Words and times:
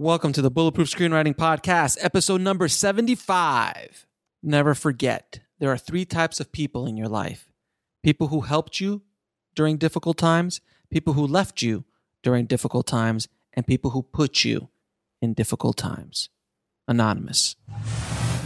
Welcome 0.00 0.32
to 0.34 0.42
the 0.42 0.48
Bulletproof 0.48 0.88
Screenwriting 0.88 1.34
Podcast, 1.34 1.98
episode 2.00 2.40
number 2.40 2.68
75. 2.68 4.06
Never 4.44 4.72
forget, 4.76 5.40
there 5.58 5.72
are 5.72 5.76
three 5.76 6.04
types 6.04 6.38
of 6.38 6.52
people 6.52 6.86
in 6.86 6.96
your 6.96 7.08
life 7.08 7.48
people 8.04 8.28
who 8.28 8.42
helped 8.42 8.80
you 8.80 9.02
during 9.56 9.76
difficult 9.76 10.16
times, 10.16 10.60
people 10.88 11.14
who 11.14 11.26
left 11.26 11.62
you 11.62 11.84
during 12.22 12.46
difficult 12.46 12.86
times, 12.86 13.26
and 13.54 13.66
people 13.66 13.90
who 13.90 14.04
put 14.04 14.44
you 14.44 14.68
in 15.20 15.34
difficult 15.34 15.76
times. 15.76 16.28
Anonymous. 16.86 17.56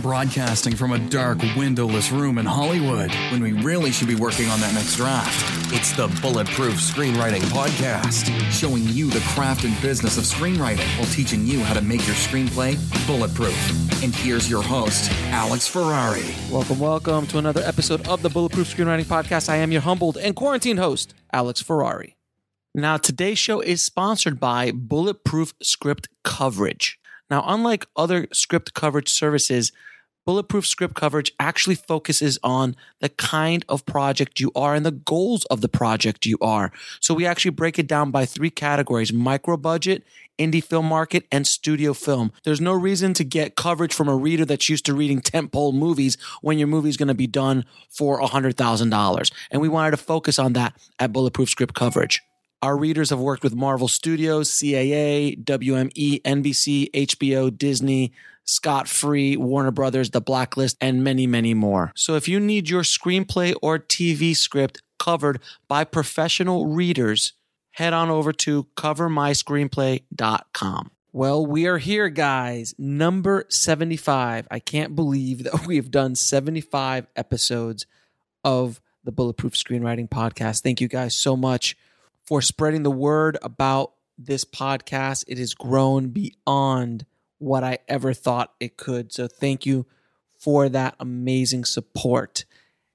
Broadcasting 0.03 0.75
from 0.75 0.91
a 0.91 0.99
dark, 0.99 1.39
windowless 1.57 2.11
room 2.11 2.39
in 2.39 2.45
Hollywood 2.45 3.13
when 3.31 3.41
we 3.41 3.53
really 3.53 3.93
should 3.93 4.09
be 4.09 4.17
working 4.17 4.49
on 4.49 4.59
that 4.59 4.75
next 4.75 4.97
draft. 4.97 5.73
It's 5.73 5.93
the 5.93 6.09
Bulletproof 6.21 6.75
Screenwriting 6.75 7.43
Podcast, 7.43 8.27
showing 8.51 8.83
you 8.89 9.09
the 9.11 9.21
craft 9.29 9.63
and 9.63 9.81
business 9.81 10.19
of 10.19 10.25
screenwriting 10.25 10.89
while 10.99 11.07
teaching 11.13 11.47
you 11.47 11.61
how 11.61 11.75
to 11.75 11.81
make 11.81 12.05
your 12.05 12.17
screenplay 12.17 12.77
bulletproof. 13.07 14.03
And 14.03 14.13
here's 14.13 14.51
your 14.51 14.61
host, 14.61 15.09
Alex 15.27 15.69
Ferrari. 15.69 16.35
Welcome, 16.51 16.81
welcome 16.81 17.29
to 17.29 17.39
another 17.39 17.63
episode 17.63 18.09
of 18.09 18.23
the 18.23 18.29
Bulletproof 18.29 18.75
Screenwriting 18.77 19.05
Podcast. 19.05 19.49
I 19.49 19.59
am 19.59 19.71
your 19.71 19.83
humbled 19.83 20.17
and 20.17 20.35
quarantined 20.35 20.81
host, 20.81 21.15
Alex 21.33 21.63
Ferrari. 21.63 22.17
Now, 22.75 22.97
today's 22.97 23.39
show 23.39 23.61
is 23.61 23.83
sponsored 23.83 24.41
by 24.41 24.73
Bulletproof 24.73 25.55
Script 25.63 26.09
Coverage. 26.25 26.99
Now, 27.31 27.45
unlike 27.47 27.87
other 27.95 28.27
script 28.33 28.75
coverage 28.75 29.09
services, 29.09 29.71
Bulletproof 30.25 30.67
Script 30.67 30.95
Coverage 30.95 31.33
actually 31.41 31.75
focuses 31.75 32.39
on 32.45 32.77
the 33.01 33.09
kind 33.09 33.65
of 33.69 33.85
project 33.85 34.39
you 34.39 34.53
are 34.55 34.75
and 34.75 34.87
the 34.87 34.93
goals 34.93 35.45
of 35.47 35.61
the 35.61 35.69
project 35.69 36.27
you 36.27 36.39
are. 36.41 36.71
So 37.01 37.13
we 37.13 37.27
actually 37.27 37.51
break 37.51 37.79
it 37.79 37.89
down 37.89 38.13
by 38.13 38.25
three 38.25 38.51
categories 38.51 39.13
micro 39.13 39.57
budget, 39.57 40.05
indie 40.39 40.63
film 40.63 40.87
market, 40.87 41.27
and 41.33 41.45
studio 41.45 41.93
film. 41.93 42.31
There's 42.45 42.61
no 42.61 42.73
reason 42.73 43.15
to 43.15 43.25
get 43.25 43.57
coverage 43.57 43.93
from 43.93 44.09
a 44.09 44.17
reader 44.17 44.45
that's 44.45 44.69
used 44.69 44.87
to 44.87 44.95
reading 44.95 45.21
tentpole 45.21 45.75
movies 45.75 46.17
when 46.41 46.57
your 46.57 46.69
movie 46.69 46.89
is 46.89 46.97
going 46.97 47.09
to 47.09 47.15
be 47.15 47.27
done 47.27 47.65
for 47.91 48.21
$100,000. 48.21 49.33
And 49.51 49.61
we 49.61 49.69
wanted 49.69 49.91
to 49.91 49.97
focus 49.97 50.39
on 50.39 50.53
that 50.53 50.75
at 51.01 51.13
Bulletproof 51.13 51.49
Script 51.49 51.75
Coverage. 51.75 52.23
Our 52.63 52.77
readers 52.77 53.11
have 53.11 53.19
worked 53.19 53.43
with 53.43 53.57
Marvel 53.57 53.89
Studios, 53.89 54.49
CAA, 54.49 55.43
WME, 55.43 56.23
NBC, 56.23 56.93
HBO, 56.93 57.57
Disney, 57.59 58.13
Scott 58.45 58.89
Free, 58.89 59.37
Warner 59.37 59.71
Brothers, 59.71 60.11
The 60.11 60.21
Blacklist, 60.21 60.77
and 60.81 61.05
many, 61.05 61.27
many 61.27 61.55
more. 61.55 61.93
So 61.95 62.17
if 62.17 62.29
you 62.29 62.41
need 62.41 62.69
your 62.69 62.83
screenplay 62.83 63.55
or 63.63 63.79
TV 63.79 64.37
script 64.37 64.83
covered 64.99 65.41
by 65.69 65.85
professional 65.85 66.67
readers, 66.67 67.35
head 67.73 67.93
on 67.93 68.11
over 68.11 68.33
to 68.33 68.67
covermyscreenplay.com. 68.77 70.91
Well, 71.15 71.45
we 71.45 71.67
are 71.67 71.79
here, 71.79 72.09
guys. 72.09 72.75
Number 72.79 73.45
75. 73.51 74.49
I 74.51 74.59
can't 74.59 74.97
believe 74.97 75.45
that 75.45 75.61
we've 75.67 75.91
done 75.91 76.15
75 76.15 77.07
episodes 77.15 77.87
of 78.45 78.81
the 79.05 79.13
Bulletproof 79.13 79.53
Screenwriting 79.53 80.09
Podcast. 80.09 80.63
Thank 80.63 80.81
you 80.81 80.89
guys 80.89 81.15
so 81.15 81.37
much 81.37 81.77
for 82.25 82.41
spreading 82.41 82.83
the 82.83 82.91
word 82.91 83.37
about 83.43 83.93
this 84.17 84.45
podcast. 84.45 85.25
It 85.29 85.39
has 85.39 85.55
grown 85.55 86.09
beyond 86.09 87.05
what 87.43 87.65
I 87.65 87.79
ever 87.89 88.13
thought 88.13 88.55
it 88.61 88.77
could. 88.77 89.13
So 89.13 89.27
thank 89.27 89.67
you 89.67 89.87
for 90.39 90.69
that 90.69 90.95
amazing 90.99 91.65
support. 91.65 92.45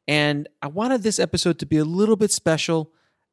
And 0.08 0.48
I 0.62 0.68
wanted 0.68 1.04
this 1.04 1.20
episode 1.20 1.60
to 1.60 1.66
be 1.66 1.78
a 1.78 1.86
little 1.86 2.16
bit 2.16 2.32
special 2.32 2.92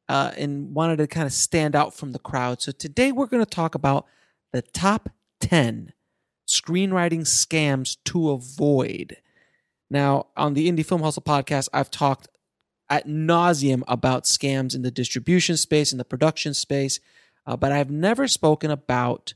uh, 0.09 0.31
and 0.37 0.73
wanted 0.73 0.97
to 0.97 1.07
kind 1.07 1.25
of 1.25 1.33
stand 1.33 1.75
out 1.75 1.93
from 1.93 2.11
the 2.11 2.19
crowd. 2.19 2.61
So 2.61 2.71
today 2.71 3.11
we're 3.11 3.27
going 3.27 3.43
to 3.43 3.49
talk 3.49 3.75
about 3.75 4.05
the 4.51 4.61
top 4.61 5.09
10 5.41 5.93
screenwriting 6.47 7.21
scams 7.21 7.97
to 8.05 8.29
avoid. 8.29 9.17
Now, 9.89 10.27
on 10.35 10.53
the 10.53 10.69
Indie 10.69 10.85
Film 10.85 11.01
Hustle 11.01 11.23
podcast, 11.23 11.69
I've 11.73 11.91
talked 11.91 12.27
at 12.89 13.07
nauseum 13.07 13.83
about 13.87 14.25
scams 14.25 14.75
in 14.75 14.81
the 14.81 14.91
distribution 14.91 15.57
space, 15.57 15.91
in 15.91 15.97
the 15.97 16.05
production 16.05 16.53
space, 16.53 16.99
uh, 17.47 17.57
but 17.57 17.71
I've 17.71 17.89
never 17.89 18.27
spoken 18.27 18.71
about 18.71 19.33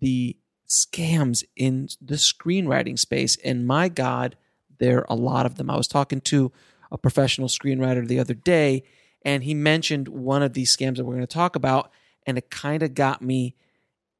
the 0.00 0.36
scams 0.68 1.44
in 1.56 1.88
the 2.00 2.16
screenwriting 2.16 2.98
space. 2.98 3.36
And 3.44 3.66
my 3.66 3.88
God, 3.88 4.36
there 4.78 5.00
are 5.00 5.06
a 5.08 5.14
lot 5.14 5.46
of 5.46 5.56
them. 5.56 5.70
I 5.70 5.76
was 5.76 5.88
talking 5.88 6.20
to 6.22 6.52
a 6.90 6.98
professional 6.98 7.48
screenwriter 7.48 8.06
the 8.06 8.18
other 8.18 8.34
day, 8.34 8.84
and 9.22 9.44
he 9.44 9.54
mentioned 9.54 10.08
one 10.08 10.42
of 10.42 10.52
these 10.52 10.76
scams 10.76 10.96
that 10.96 11.04
we're 11.04 11.14
going 11.14 11.26
to 11.26 11.32
talk 11.32 11.56
about, 11.56 11.90
and 12.26 12.38
it 12.38 12.50
kind 12.50 12.82
of 12.82 12.94
got 12.94 13.22
me 13.22 13.54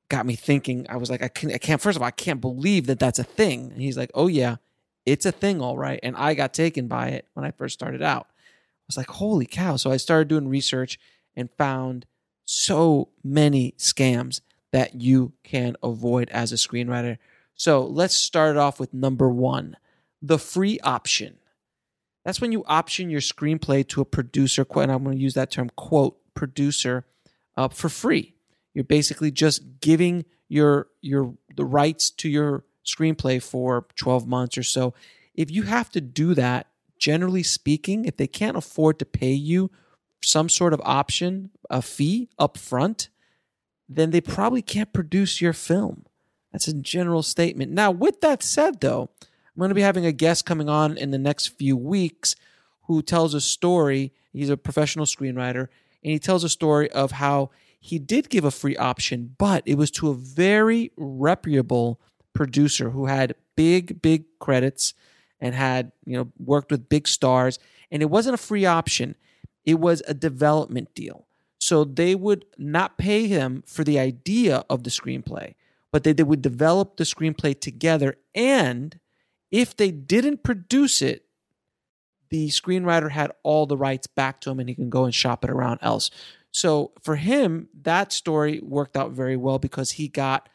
got 0.09 0.25
me 0.25 0.37
thinking. 0.37 0.87
I 0.89 0.97
was 0.99 1.11
like, 1.11 1.23
I 1.23 1.29
can't, 1.29 1.53
I 1.53 1.59
can't. 1.59 1.81
First 1.81 1.97
of 1.97 2.03
all, 2.03 2.09
I 2.09 2.13
can't 2.13 2.41
believe 2.41 2.87
that 2.87 3.01
that's 3.01 3.19
a 3.19 3.25
thing. 3.25 3.73
And 3.73 3.83
he's 3.83 3.97
like, 3.97 4.11
Oh 4.15 4.29
yeah, 4.29 4.57
it's 5.05 5.27
a 5.27 5.33
thing, 5.33 5.61
all 5.61 5.77
right. 5.77 5.99
And 6.03 6.17
I 6.17 6.35
got 6.35 6.55
taken 6.55 6.87
by 6.87 7.09
it 7.09 7.27
when 7.35 7.45
I 7.45 7.51
first 7.51 7.75
started 7.75 8.03
out. 8.03 8.27
I 8.29 8.87
was 8.89 8.97
like, 8.97 9.09
Holy 9.09 9.47
cow! 9.47 9.77
So 9.77 9.91
I 9.91 9.97
started 9.97 10.29
doing 10.29 10.49
research 10.49 10.99
and 11.35 11.51
found 11.59 12.07
so 12.45 13.09
many 13.25 13.75
scams 13.79 14.41
that 14.73 15.01
you 15.01 15.33
can 15.45 15.77
avoid 15.83 16.29
as 16.31 16.53
a 16.53 16.57
screenwriter. 16.57 17.19
So 17.55 17.85
let's 17.85 18.15
start 18.15 18.57
off 18.57 18.79
with 18.79 18.93
number 18.93 19.29
one 19.29 19.77
the 20.23 20.39
free 20.39 20.79
option. 20.81 21.39
That's 22.25 22.41
when 22.41 22.51
you 22.51 22.65
option 22.67 23.11
your 23.11 23.21
screenplay 23.21 23.87
to 23.89 24.01
a 24.01 24.05
producer, 24.05 24.67
and 24.75 24.91
I'm 24.91 25.05
going 25.05 25.17
to 25.17 25.23
use 25.23 25.35
that 25.35 25.51
term, 25.51 25.71
quote, 25.77 26.17
producer, 26.35 27.07
uh, 27.57 27.69
for 27.69 27.89
free. 27.89 28.35
You're 28.75 28.85
basically 28.85 29.31
just 29.31 29.81
giving 29.81 30.25
your 30.49 30.89
your 31.01 31.35
the 31.57 31.65
rights 31.65 32.11
to 32.11 32.29
your 32.29 32.65
screenplay 32.85 33.43
for 33.43 33.87
12 33.97 34.27
months 34.27 34.59
or 34.59 34.63
so. 34.63 34.95
If 35.35 35.51
you 35.51 35.63
have 35.63 35.91
to 35.91 36.01
do 36.01 36.35
that, 36.35 36.67
generally 36.99 37.43
speaking, 37.43 38.05
if 38.05 38.17
they 38.17 38.27
can't 38.27 38.57
afford 38.57 38.99
to 38.99 39.05
pay 39.05 39.33
you 39.33 39.71
some 40.23 40.49
sort 40.49 40.73
of 40.73 40.81
option, 40.85 41.51
a 41.71 41.83
fee 41.83 42.29
up 42.39 42.57
front, 42.57 43.09
then 43.89 44.11
they 44.11 44.21
probably 44.21 44.63
can't 44.63 44.93
produce 44.93 45.41
your 45.41 45.53
film. 45.53 46.05
That's 46.53 46.69
a 46.69 46.75
general 46.75 47.23
statement. 47.23 47.73
Now, 47.73 47.91
with 47.91 48.21
that 48.23 48.43
said, 48.43 48.81
though, 48.81 49.11
I'm 49.21 49.59
going 49.59 49.69
to 49.69 49.75
be 49.75 49.83
having 49.83 50.07
a 50.07 50.13
guest 50.13 50.45
coming 50.45 50.69
on 50.69 50.97
in 50.97 51.11
the 51.11 51.19
next 51.19 51.49
few 51.49 51.77
weeks 51.77 52.37
who 52.83 53.03
tells 53.03 53.35
a 53.35 53.41
story. 53.41 54.13
He's 54.33 54.51
a 54.51 54.57
professional 54.57 55.07
screenwriter, 55.07 55.69
and 56.03 56.13
he 56.13 56.19
tells 56.19 56.45
a 56.45 56.49
story 56.49 56.91
of 56.93 57.13
how 57.13 57.51
he 57.79 57.99
did 57.99 58.31
give 58.31 58.45
a 58.45 58.51
free 58.51 58.77
option, 58.77 59.35
but 59.39 59.63
it 59.67 59.77
was 59.77 59.91
to 59.93 60.11
a 60.11 60.15
very 60.15 60.91
reputable 60.97 62.01
producer 62.33 62.91
who 62.91 63.07
had 63.07 63.35
big, 63.55 64.03
big 64.03 64.25
credits 64.39 64.95
and 65.41 65.55
had, 65.55 65.93
you 66.05 66.17
know, 66.17 66.33
worked 66.39 66.71
with 66.71 66.89
big 66.89 67.07
stars. 67.07 67.59
And 67.91 68.03
it 68.03 68.11
wasn't 68.11 68.35
a 68.35 68.39
free 68.39 68.67
option, 68.67 69.15
it 69.65 69.79
was 69.79 70.03
a 70.09 70.15
development 70.15 70.95
deal. 70.95 71.26
So 71.67 71.83
they 71.83 72.15
would 72.15 72.45
not 72.57 72.97
pay 72.97 73.27
him 73.27 73.65
for 73.67 73.83
the 73.83 73.99
idea 73.99 74.65
of 74.71 74.85
the 74.85 74.91
screenplay, 74.91 75.57
but 75.91 76.05
they, 76.05 76.13
they 76.13 76.23
would 76.23 76.41
develop 76.41 76.97
the 76.97 77.03
screenplay 77.03 77.61
together. 77.61 78.15
And 78.37 79.01
if 79.51 79.77
they 79.77 79.91
didn't 79.91 80.45
produce 80.45 81.03
it, 81.03 81.25
the 82.31 82.51
screenwriter 82.51 83.11
had 83.11 83.33
all 83.43 83.67
the 83.67 83.77
rights 83.77 84.07
back 84.07 84.41
to 84.43 84.51
him 84.51 84.61
and 84.61 84.69
he 84.69 84.77
can 84.77 84.91
go 84.91 85.07
and 85.07 85.13
shop 85.13 85.43
it 85.43 85.51
around 85.51 85.81
else. 85.83 86.13
So 86.53 86.93
for 87.03 87.17
him, 87.17 87.69
that 87.83 88.13
story 88.13 88.61
worked 88.63 88.97
out 88.97 89.11
very 89.11 89.37
well 89.37 89.59
because 89.59 89.91
he 89.91 90.07
got 90.07 90.49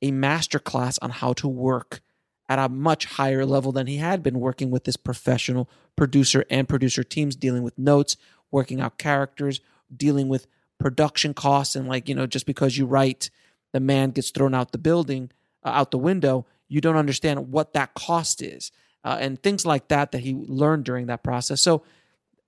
a 0.00 0.12
master 0.12 0.58
class 0.58 0.96
on 1.00 1.10
how 1.10 1.34
to 1.34 1.46
work 1.46 2.00
at 2.48 2.58
a 2.58 2.70
much 2.70 3.04
higher 3.04 3.44
level 3.44 3.70
than 3.70 3.86
he 3.86 3.98
had 3.98 4.22
been 4.22 4.40
working 4.40 4.70
with 4.70 4.84
this 4.84 4.96
professional 4.96 5.68
producer 5.94 6.46
and 6.48 6.70
producer 6.70 7.04
teams, 7.04 7.36
dealing 7.36 7.64
with 7.64 7.78
notes, 7.78 8.16
working 8.50 8.80
out 8.80 8.96
characters, 8.96 9.60
dealing 9.96 10.28
with 10.28 10.46
production 10.78 11.34
costs 11.34 11.76
and 11.76 11.88
like 11.88 12.08
you 12.08 12.14
know 12.14 12.26
just 12.26 12.46
because 12.46 12.76
you 12.76 12.86
write 12.86 13.30
the 13.72 13.80
man 13.80 14.10
gets 14.10 14.30
thrown 14.30 14.54
out 14.54 14.72
the 14.72 14.78
building 14.78 15.30
uh, 15.64 15.68
out 15.68 15.90
the 15.90 15.98
window 15.98 16.46
you 16.68 16.80
don't 16.80 16.96
understand 16.96 17.52
what 17.52 17.72
that 17.72 17.94
cost 17.94 18.42
is 18.42 18.70
uh, 19.04 19.18
and 19.20 19.42
things 19.42 19.66
like 19.66 19.88
that 19.88 20.12
that 20.12 20.20
he 20.20 20.34
learned 20.34 20.84
during 20.84 21.06
that 21.06 21.22
process. 21.22 21.60
So 21.60 21.82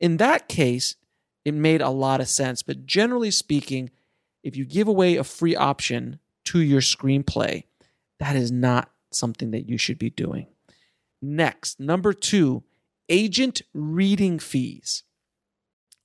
in 0.01 0.17
that 0.17 0.49
case 0.49 0.97
it 1.45 1.55
made 1.55 1.81
a 1.81 1.91
lot 1.91 2.21
of 2.21 2.29
sense. 2.29 2.63
But 2.63 2.87
generally 2.87 3.31
speaking 3.31 3.91
if 4.43 4.57
you 4.57 4.65
give 4.65 4.89
away 4.89 5.17
a 5.17 5.25
free 5.25 5.55
option 5.55 6.19
to 6.47 6.61
your 6.61 6.81
screenplay 6.81 7.65
that 8.19 8.35
is 8.35 8.51
not 8.51 8.91
something 9.13 9.51
that 9.51 9.69
you 9.69 9.77
should 9.77 9.99
be 9.99 10.11
doing. 10.11 10.47
Next 11.21 11.79
number 11.79 12.13
two 12.13 12.63
agent 13.09 13.63
reading 13.73 14.39
fees. 14.39 15.03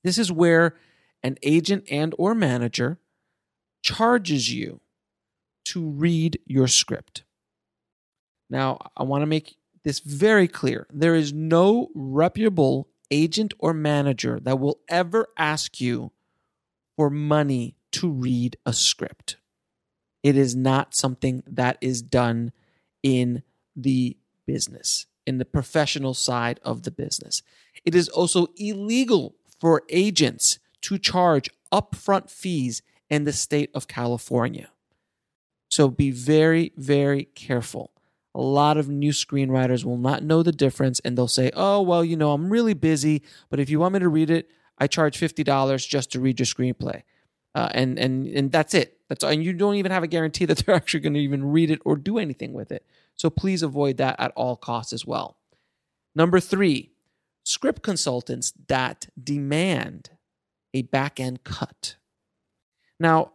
This 0.04 0.18
is 0.18 0.30
where 0.30 0.76
an 1.22 1.36
agent 1.42 1.84
and 1.90 2.14
or 2.18 2.34
manager 2.34 2.98
charges 3.82 4.52
you 4.52 4.80
to 5.64 5.88
read 5.88 6.40
your 6.46 6.68
script. 6.68 7.24
Now, 8.50 8.90
I 8.96 9.02
want 9.04 9.22
to 9.22 9.26
make 9.26 9.56
this 9.84 10.00
very 10.00 10.48
clear. 10.48 10.86
There 10.92 11.14
is 11.14 11.32
no 11.32 11.90
reputable 11.94 12.88
agent 13.10 13.54
or 13.58 13.74
manager 13.74 14.40
that 14.40 14.58
will 14.58 14.80
ever 14.88 15.28
ask 15.36 15.80
you 15.80 16.12
for 16.96 17.10
money 17.10 17.76
to 17.92 18.10
read 18.10 18.56
a 18.64 18.72
script. 18.72 19.36
It 20.22 20.36
is 20.36 20.54
not 20.54 20.94
something 20.94 21.42
that 21.46 21.78
is 21.80 22.02
done 22.02 22.52
in 23.02 23.42
the 23.74 24.16
business, 24.46 25.06
in 25.26 25.38
the 25.38 25.44
professional 25.44 26.14
side 26.14 26.60
of 26.62 26.82
the 26.82 26.90
business. 26.90 27.42
It 27.84 27.94
is 27.94 28.08
also 28.08 28.48
illegal 28.56 29.34
for 29.60 29.82
agents 29.88 30.58
to 30.82 30.98
charge 30.98 31.48
upfront 31.72 32.30
fees 32.30 32.82
in 33.08 33.24
the 33.24 33.32
state 33.32 33.70
of 33.74 33.88
California. 33.88 34.68
So 35.68 35.88
be 35.88 36.10
very, 36.10 36.72
very 36.76 37.24
careful. 37.24 37.92
A 38.34 38.40
lot 38.40 38.76
of 38.76 38.88
new 38.88 39.12
screenwriters 39.12 39.84
will 39.84 39.98
not 39.98 40.22
know 40.22 40.42
the 40.42 40.52
difference 40.52 41.00
and 41.00 41.16
they'll 41.16 41.28
say, 41.28 41.50
oh, 41.54 41.82
well, 41.82 42.04
you 42.04 42.16
know, 42.16 42.32
I'm 42.32 42.50
really 42.50 42.74
busy, 42.74 43.22
but 43.50 43.60
if 43.60 43.68
you 43.68 43.80
want 43.80 43.94
me 43.94 44.00
to 44.00 44.08
read 44.08 44.30
it, 44.30 44.50
I 44.78 44.86
charge 44.86 45.18
$50 45.18 45.88
just 45.88 46.12
to 46.12 46.20
read 46.20 46.40
your 46.40 46.46
screenplay. 46.46 47.02
Uh, 47.54 47.68
and, 47.72 47.98
and, 47.98 48.26
and 48.26 48.50
that's 48.50 48.72
it. 48.72 48.98
That's 49.08 49.22
and 49.22 49.44
you 49.44 49.52
don't 49.52 49.74
even 49.74 49.92
have 49.92 50.02
a 50.02 50.08
guarantee 50.08 50.44
that 50.46 50.58
they're 50.58 50.74
actually 50.74 51.00
going 51.00 51.14
to 51.14 51.20
even 51.20 51.52
read 51.52 51.70
it 51.70 51.80
or 51.84 51.96
do 51.96 52.18
anything 52.18 52.54
with 52.54 52.72
it. 52.72 52.86
So 53.14 53.28
please 53.28 53.62
avoid 53.62 53.98
that 53.98 54.16
at 54.18 54.32
all 54.34 54.56
costs 54.56 54.92
as 54.92 55.04
well. 55.04 55.36
Number 56.14 56.40
three, 56.40 56.92
script 57.44 57.82
consultants 57.82 58.52
that 58.68 59.08
demand 59.22 60.10
a 60.74 60.82
back 60.82 61.20
end 61.20 61.44
cut. 61.44 61.96
Now, 62.98 63.32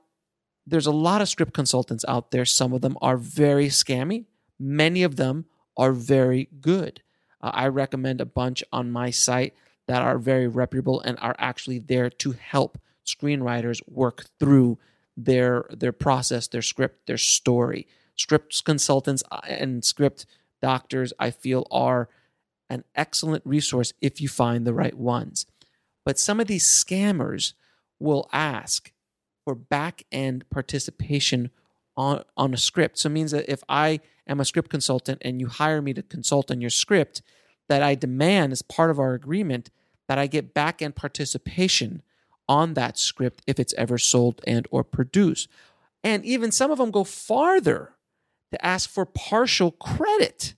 there's 0.66 0.88
a 0.88 0.92
lot 0.92 1.22
of 1.22 1.30
script 1.30 1.54
consultants 1.54 2.04
out 2.08 2.32
there. 2.32 2.46
Some 2.46 2.74
of 2.74 2.82
them 2.82 2.98
are 3.02 3.18
very 3.18 3.68
scammy, 3.68 4.26
many 4.60 5.04
of 5.04 5.16
them 5.16 5.46
are 5.78 5.92
very 5.92 6.50
good. 6.60 7.02
Uh, 7.42 7.52
I 7.54 7.68
recommend 7.68 8.20
a 8.20 8.26
bunch 8.26 8.64
on 8.72 8.92
my 8.92 9.12
site 9.12 9.54
that 9.88 10.02
are 10.02 10.18
very 10.18 10.48
reputable 10.48 11.00
and 11.02 11.18
are 11.20 11.36
actually 11.38 11.80
there 11.80 12.10
to 12.10 12.32
help 12.32 12.78
screenwriters 13.06 13.82
work 13.88 14.26
through 14.40 14.78
their 15.16 15.66
their 15.72 15.92
process, 15.92 16.48
their 16.48 16.62
script, 16.62 17.08
their 17.08 17.18
story. 17.18 17.88
Script 18.16 18.64
consultants 18.66 19.24
uh, 19.32 19.40
and 19.48 19.86
script 19.86 20.26
doctors, 20.62 21.14
I 21.20 21.32
feel, 21.32 21.68
are 21.72 22.10
an 22.70 22.84
excellent 22.96 23.44
resource 23.46 23.94
if 24.02 24.20
you 24.22 24.28
find 24.28 24.66
the 24.66 24.74
right 24.74 24.96
ones. 24.96 25.46
But 26.08 26.18
some 26.18 26.40
of 26.40 26.48
these 26.48 26.66
scammers 26.66 27.52
will 28.00 28.30
ask 28.32 28.94
for 29.44 29.54
back 29.54 30.06
end 30.10 30.50
participation 30.50 31.52
on, 31.98 32.24
on 32.38 32.54
a 32.54 32.58
script. 32.58 33.00
So 33.00 33.08
it 33.08 33.12
means 33.12 33.32
that 33.32 33.52
if 33.52 33.62
I 33.68 34.00
am 34.26 34.40
a 34.40 34.46
script 34.46 34.70
consultant 34.70 35.22
and 35.22 35.42
you 35.42 35.48
hire 35.48 35.82
me 35.82 35.94
to 35.94 36.02
consult 36.02 36.50
on 36.50 36.62
your 36.62 36.70
script, 36.70 37.22
that 37.68 37.84
I 37.84 37.96
demand 37.96 38.54
as 38.54 38.62
part 38.62 38.90
of 38.90 39.00
our 39.00 39.16
agreement 39.16 39.70
that 40.08 40.18
I 40.18 40.28
get 40.28 40.54
back 40.54 40.82
end 40.82 40.96
participation 40.96 42.02
on 42.48 42.76
that 42.76 42.98
script 42.98 43.44
if 43.46 43.60
it's 43.60 43.74
ever 43.74 43.98
sold 43.98 44.40
and 44.48 44.66
or 44.72 44.86
produced. 44.86 45.50
And 46.06 46.24
even 46.24 46.54
some 46.54 46.72
of 46.72 46.78
them 46.78 46.90
go 46.90 47.04
farther 47.04 47.96
to 48.54 48.66
ask 48.66 48.90
for 48.90 49.06
partial 49.06 49.72
credit 49.72 50.56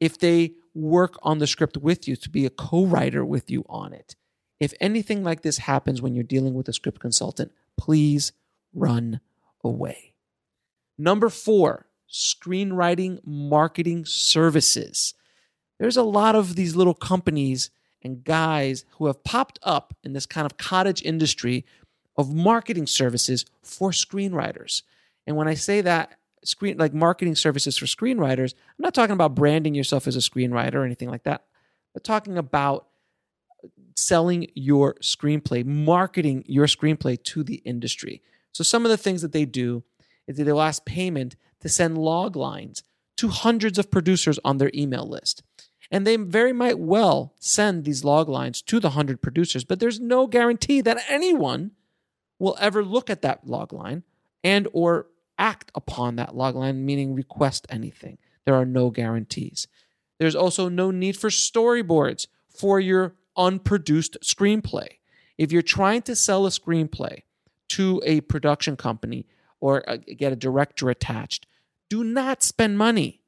if 0.00 0.18
they 0.18 0.52
work 0.74 1.14
on 1.22 1.38
the 1.38 1.46
script 1.46 1.78
with 1.78 2.06
you 2.06 2.14
to 2.16 2.28
be 2.28 2.44
a 2.44 2.50
co-writer 2.50 3.24
with 3.24 3.50
you 3.50 3.64
on 3.70 3.94
it. 3.94 4.16
If 4.58 4.72
anything 4.80 5.22
like 5.22 5.42
this 5.42 5.58
happens 5.58 6.00
when 6.00 6.14
you're 6.14 6.24
dealing 6.24 6.54
with 6.54 6.68
a 6.68 6.72
script 6.72 7.00
consultant, 7.00 7.52
please 7.76 8.32
run 8.72 9.20
away. 9.62 10.14
Number 10.98 11.28
4, 11.28 11.86
screenwriting 12.10 13.20
marketing 13.24 14.04
services. 14.06 15.14
There's 15.78 15.96
a 15.96 16.02
lot 16.02 16.34
of 16.34 16.56
these 16.56 16.74
little 16.74 16.94
companies 16.94 17.70
and 18.02 18.24
guys 18.24 18.84
who 18.92 19.06
have 19.06 19.24
popped 19.24 19.58
up 19.62 19.94
in 20.02 20.12
this 20.12 20.26
kind 20.26 20.46
of 20.46 20.56
cottage 20.56 21.02
industry 21.02 21.66
of 22.16 22.34
marketing 22.34 22.86
services 22.86 23.44
for 23.62 23.90
screenwriters. 23.90 24.82
And 25.26 25.36
when 25.36 25.48
I 25.48 25.54
say 25.54 25.80
that, 25.82 26.12
screen 26.44 26.78
like 26.78 26.94
marketing 26.94 27.34
services 27.34 27.76
for 27.76 27.86
screenwriters, 27.86 28.54
I'm 28.54 28.82
not 28.82 28.94
talking 28.94 29.12
about 29.14 29.34
branding 29.34 29.74
yourself 29.74 30.06
as 30.06 30.16
a 30.16 30.20
screenwriter 30.20 30.76
or 30.76 30.84
anything 30.84 31.10
like 31.10 31.24
that, 31.24 31.44
but 31.92 32.04
talking 32.04 32.38
about 32.38 32.86
selling 33.96 34.46
your 34.54 34.94
screenplay, 35.02 35.64
marketing 35.64 36.44
your 36.46 36.66
screenplay 36.66 37.22
to 37.24 37.42
the 37.42 37.56
industry. 37.64 38.22
So 38.52 38.62
some 38.62 38.84
of 38.84 38.90
the 38.90 38.96
things 38.96 39.22
that 39.22 39.32
they 39.32 39.44
do 39.44 39.82
is 40.26 40.36
they'll 40.36 40.60
ask 40.60 40.84
payment 40.84 41.36
to 41.60 41.68
send 41.68 41.98
log 41.98 42.36
lines 42.36 42.82
to 43.16 43.28
hundreds 43.28 43.78
of 43.78 43.90
producers 43.90 44.38
on 44.44 44.58
their 44.58 44.70
email 44.74 45.08
list. 45.08 45.42
And 45.90 46.06
they 46.06 46.16
very 46.16 46.52
might 46.52 46.78
well 46.78 47.34
send 47.38 47.84
these 47.84 48.04
log 48.04 48.28
lines 48.28 48.60
to 48.62 48.80
the 48.80 48.88
100 48.88 49.22
producers, 49.22 49.64
but 49.64 49.80
there's 49.80 50.00
no 50.00 50.26
guarantee 50.26 50.80
that 50.80 51.04
anyone 51.08 51.72
will 52.38 52.56
ever 52.60 52.84
look 52.84 53.08
at 53.08 53.22
that 53.22 53.46
log 53.46 53.72
line 53.72 54.02
and 54.42 54.68
or 54.72 55.06
act 55.38 55.70
upon 55.74 56.16
that 56.16 56.34
log 56.34 56.56
line, 56.56 56.84
meaning 56.84 57.14
request 57.14 57.66
anything. 57.70 58.18
There 58.44 58.54
are 58.54 58.66
no 58.66 58.90
guarantees. 58.90 59.68
There's 60.18 60.34
also 60.34 60.68
no 60.68 60.90
need 60.90 61.16
for 61.16 61.30
storyboards 61.30 62.26
for 62.48 62.80
your 62.80 63.14
unproduced 63.36 64.16
screenplay. 64.22 64.88
If 65.38 65.52
you're 65.52 65.62
trying 65.62 66.02
to 66.02 66.16
sell 66.16 66.46
a 66.46 66.50
screenplay 66.50 67.22
to 67.68 68.02
a 68.04 68.20
production 68.22 68.76
company 68.76 69.26
or 69.60 69.88
uh, 69.88 69.98
get 70.16 70.32
a 70.32 70.36
director 70.36 70.88
attached, 70.90 71.46
do 71.88 72.02
not 72.02 72.42
spend 72.42 72.78
money 72.78 73.20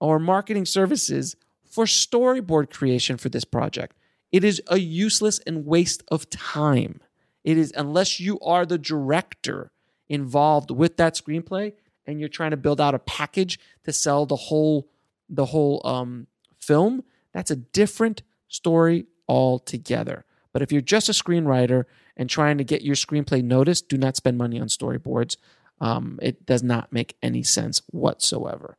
or 0.00 0.18
marketing 0.18 0.66
services 0.66 1.36
for 1.64 1.84
storyboard 1.84 2.70
creation 2.70 3.16
for 3.16 3.28
this 3.28 3.44
project. 3.44 3.96
It 4.32 4.44
is 4.44 4.60
a 4.68 4.78
useless 4.78 5.38
and 5.46 5.64
waste 5.64 6.02
of 6.08 6.28
time. 6.30 7.00
It 7.44 7.56
is, 7.56 7.72
unless 7.76 8.20
you 8.20 8.38
are 8.40 8.66
the 8.66 8.78
director 8.78 9.70
involved 10.08 10.70
with 10.70 10.96
that 10.96 11.14
screenplay 11.14 11.72
and 12.06 12.20
you're 12.20 12.28
trying 12.28 12.50
to 12.50 12.56
build 12.56 12.80
out 12.80 12.94
a 12.94 12.98
package 12.98 13.58
to 13.84 13.92
sell 13.92 14.26
the 14.26 14.36
whole 14.36 14.88
the 15.30 15.44
whole 15.44 15.82
um, 15.84 16.26
film, 16.58 17.04
that's 17.34 17.50
a 17.50 17.56
different 17.56 18.22
story 18.48 19.04
altogether. 19.28 20.24
But 20.52 20.62
if 20.62 20.72
you're 20.72 20.80
just 20.80 21.08
a 21.08 21.12
screenwriter 21.12 21.84
and 22.16 22.28
trying 22.28 22.58
to 22.58 22.64
get 22.64 22.82
your 22.82 22.96
screenplay 22.96 23.42
noticed, 23.42 23.88
do 23.88 23.98
not 23.98 24.16
spend 24.16 24.38
money 24.38 24.60
on 24.60 24.68
storyboards. 24.68 25.36
Um, 25.80 26.18
it 26.22 26.46
does 26.46 26.62
not 26.62 26.92
make 26.92 27.16
any 27.22 27.42
sense 27.42 27.82
whatsoever. 27.90 28.76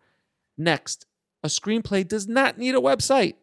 Next, 0.57 1.05
a 1.43 1.47
screenplay 1.47 2.07
does 2.07 2.27
not 2.27 2.57
need 2.57 2.75
a 2.75 2.79
website. 2.81 3.35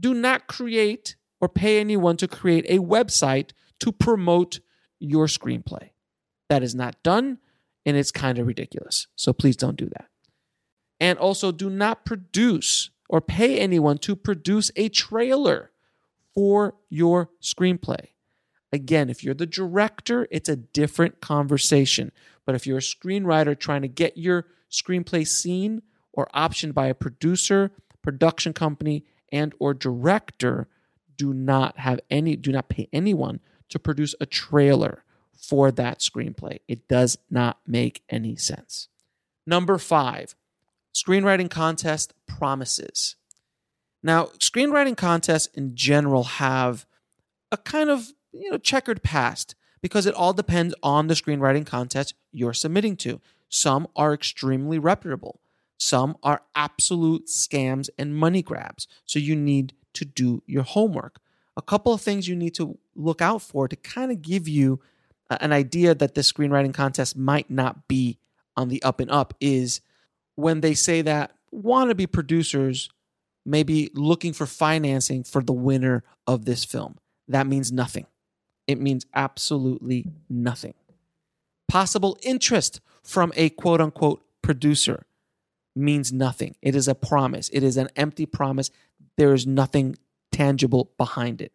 Do 0.00 0.14
not 0.14 0.46
create 0.46 1.16
or 1.40 1.48
pay 1.48 1.78
anyone 1.78 2.16
to 2.16 2.28
create 2.28 2.64
a 2.68 2.78
website 2.78 3.50
to 3.80 3.92
promote 3.92 4.60
your 4.98 5.26
screenplay. 5.26 5.90
That 6.48 6.62
is 6.62 6.74
not 6.74 7.02
done 7.02 7.38
and 7.84 7.96
it's 7.96 8.10
kind 8.10 8.38
of 8.38 8.46
ridiculous. 8.46 9.08
So 9.16 9.32
please 9.32 9.56
don't 9.56 9.76
do 9.76 9.90
that. 9.90 10.08
And 11.00 11.18
also, 11.18 11.52
do 11.52 11.68
not 11.68 12.04
produce 12.06 12.90
or 13.10 13.20
pay 13.20 13.58
anyone 13.58 13.98
to 13.98 14.16
produce 14.16 14.70
a 14.76 14.88
trailer 14.88 15.70
for 16.34 16.74
your 16.88 17.30
screenplay. 17.42 18.08
Again, 18.72 19.08
if 19.08 19.22
you're 19.22 19.34
the 19.34 19.46
director, 19.46 20.26
it's 20.30 20.48
a 20.48 20.56
different 20.56 21.20
conversation. 21.20 22.10
But 22.44 22.54
if 22.54 22.66
you're 22.66 22.78
a 22.78 22.80
screenwriter 22.80 23.58
trying 23.58 23.82
to 23.82 23.88
get 23.88 24.18
your 24.18 24.46
screenplay 24.70 25.26
seen, 25.26 25.82
or 26.12 26.28
optioned 26.34 26.74
by 26.74 26.86
a 26.86 26.94
producer, 26.94 27.72
production 28.02 28.52
company, 28.52 29.04
and 29.32 29.54
or 29.58 29.74
director 29.74 30.68
do 31.16 31.32
not 31.32 31.78
have 31.78 32.00
any 32.10 32.36
do 32.36 32.52
not 32.52 32.68
pay 32.68 32.88
anyone 32.92 33.40
to 33.68 33.78
produce 33.78 34.14
a 34.20 34.26
trailer 34.26 35.04
for 35.36 35.70
that 35.72 35.98
screenplay. 35.98 36.58
It 36.68 36.88
does 36.88 37.18
not 37.30 37.58
make 37.66 38.02
any 38.08 38.36
sense. 38.36 38.88
Number 39.46 39.78
5, 39.78 40.34
screenwriting 40.94 41.50
contest 41.50 42.14
promises. 42.26 43.16
Now, 44.04 44.26
screenwriting 44.38 44.98
contests 44.98 45.46
in 45.54 45.74
general 45.74 46.24
have 46.24 46.84
a 47.50 47.56
kind 47.56 47.88
of, 47.88 48.12
you 48.32 48.50
know, 48.50 48.58
checkered 48.58 49.02
past 49.02 49.54
because 49.80 50.04
it 50.04 50.14
all 50.14 50.34
depends 50.34 50.74
on 50.82 51.06
the 51.06 51.14
screenwriting 51.14 51.64
contest 51.64 52.12
you're 52.30 52.52
submitting 52.52 52.96
to. 52.98 53.22
Some 53.48 53.88
are 53.96 54.12
extremely 54.12 54.78
reputable. 54.78 55.40
Some 55.78 56.18
are 56.22 56.42
absolute 56.54 57.28
scams 57.28 57.88
and 57.98 58.14
money 58.14 58.42
grabs. 58.42 58.86
So 59.06 59.18
you 59.18 59.34
need 59.34 59.72
to 59.94 60.04
do 60.04 60.42
your 60.46 60.64
homework. 60.64 61.18
A 61.56 61.62
couple 61.62 61.94
of 61.94 62.02
things 62.02 62.28
you 62.28 62.36
need 62.36 62.54
to 62.56 62.78
look 62.94 63.22
out 63.22 63.40
for 63.40 63.68
to 63.68 63.76
kind 63.76 64.12
of 64.12 64.20
give 64.20 64.46
you 64.46 64.80
an 65.30 65.52
idea 65.52 65.94
that 65.94 66.14
this 66.14 66.30
screenwriting 66.30 66.74
contest 66.74 67.16
might 67.16 67.50
not 67.50 67.88
be 67.88 68.18
on 68.54 68.68
the 68.68 68.82
up 68.82 69.00
and 69.00 69.10
up 69.10 69.32
is 69.40 69.80
when 70.34 70.60
they 70.60 70.74
say 70.74 71.00
that 71.00 71.32
wannabe 71.54 72.10
producers 72.12 72.90
may 73.44 73.62
be 73.62 73.90
looking 73.94 74.32
for 74.32 74.46
financing 74.46 75.24
for 75.24 75.42
the 75.42 75.52
winner 75.52 76.02
of 76.26 76.44
this 76.44 76.64
film. 76.64 76.98
That 77.28 77.46
means 77.46 77.70
nothing. 77.72 78.06
It 78.66 78.80
means 78.80 79.06
absolutely 79.14 80.06
nothing. 80.28 80.74
Possible 81.68 82.16
interest 82.22 82.80
from 83.02 83.32
a 83.36 83.50
quote 83.50 83.80
unquote 83.80 84.22
producer 84.42 85.06
means 85.76 86.12
nothing. 86.12 86.56
It 86.62 86.74
is 86.74 86.88
a 86.88 86.94
promise, 86.94 87.50
it 87.52 87.62
is 87.62 87.76
an 87.76 87.88
empty 87.96 88.26
promise. 88.26 88.70
There 89.16 89.34
is 89.34 89.46
nothing 89.46 89.96
tangible 90.32 90.90
behind 90.98 91.40
it. 91.40 91.52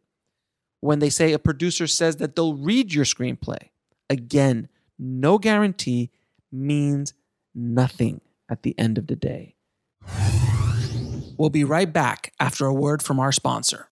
When 0.81 0.99
they 0.99 1.09
say 1.09 1.33
a 1.33 1.39
producer 1.39 1.87
says 1.87 2.17
that 2.17 2.35
they'll 2.35 2.55
read 2.55 2.93
your 2.93 3.05
screenplay, 3.05 3.69
again, 4.09 4.69
no 4.97 5.37
guarantee 5.37 6.11
means 6.51 7.13
nothing 7.53 8.21
at 8.49 8.63
the 8.63 8.77
end 8.77 8.97
of 8.97 9.07
the 9.07 9.15
day. 9.15 9.55
We'll 11.39 11.49
be 11.49 11.63
right 11.63 11.91
back 11.91 12.33
after 12.37 12.65
a 12.65 12.73
word 12.73 13.01
from 13.01 13.17
our 13.17 13.31
sponsor. 13.31 13.87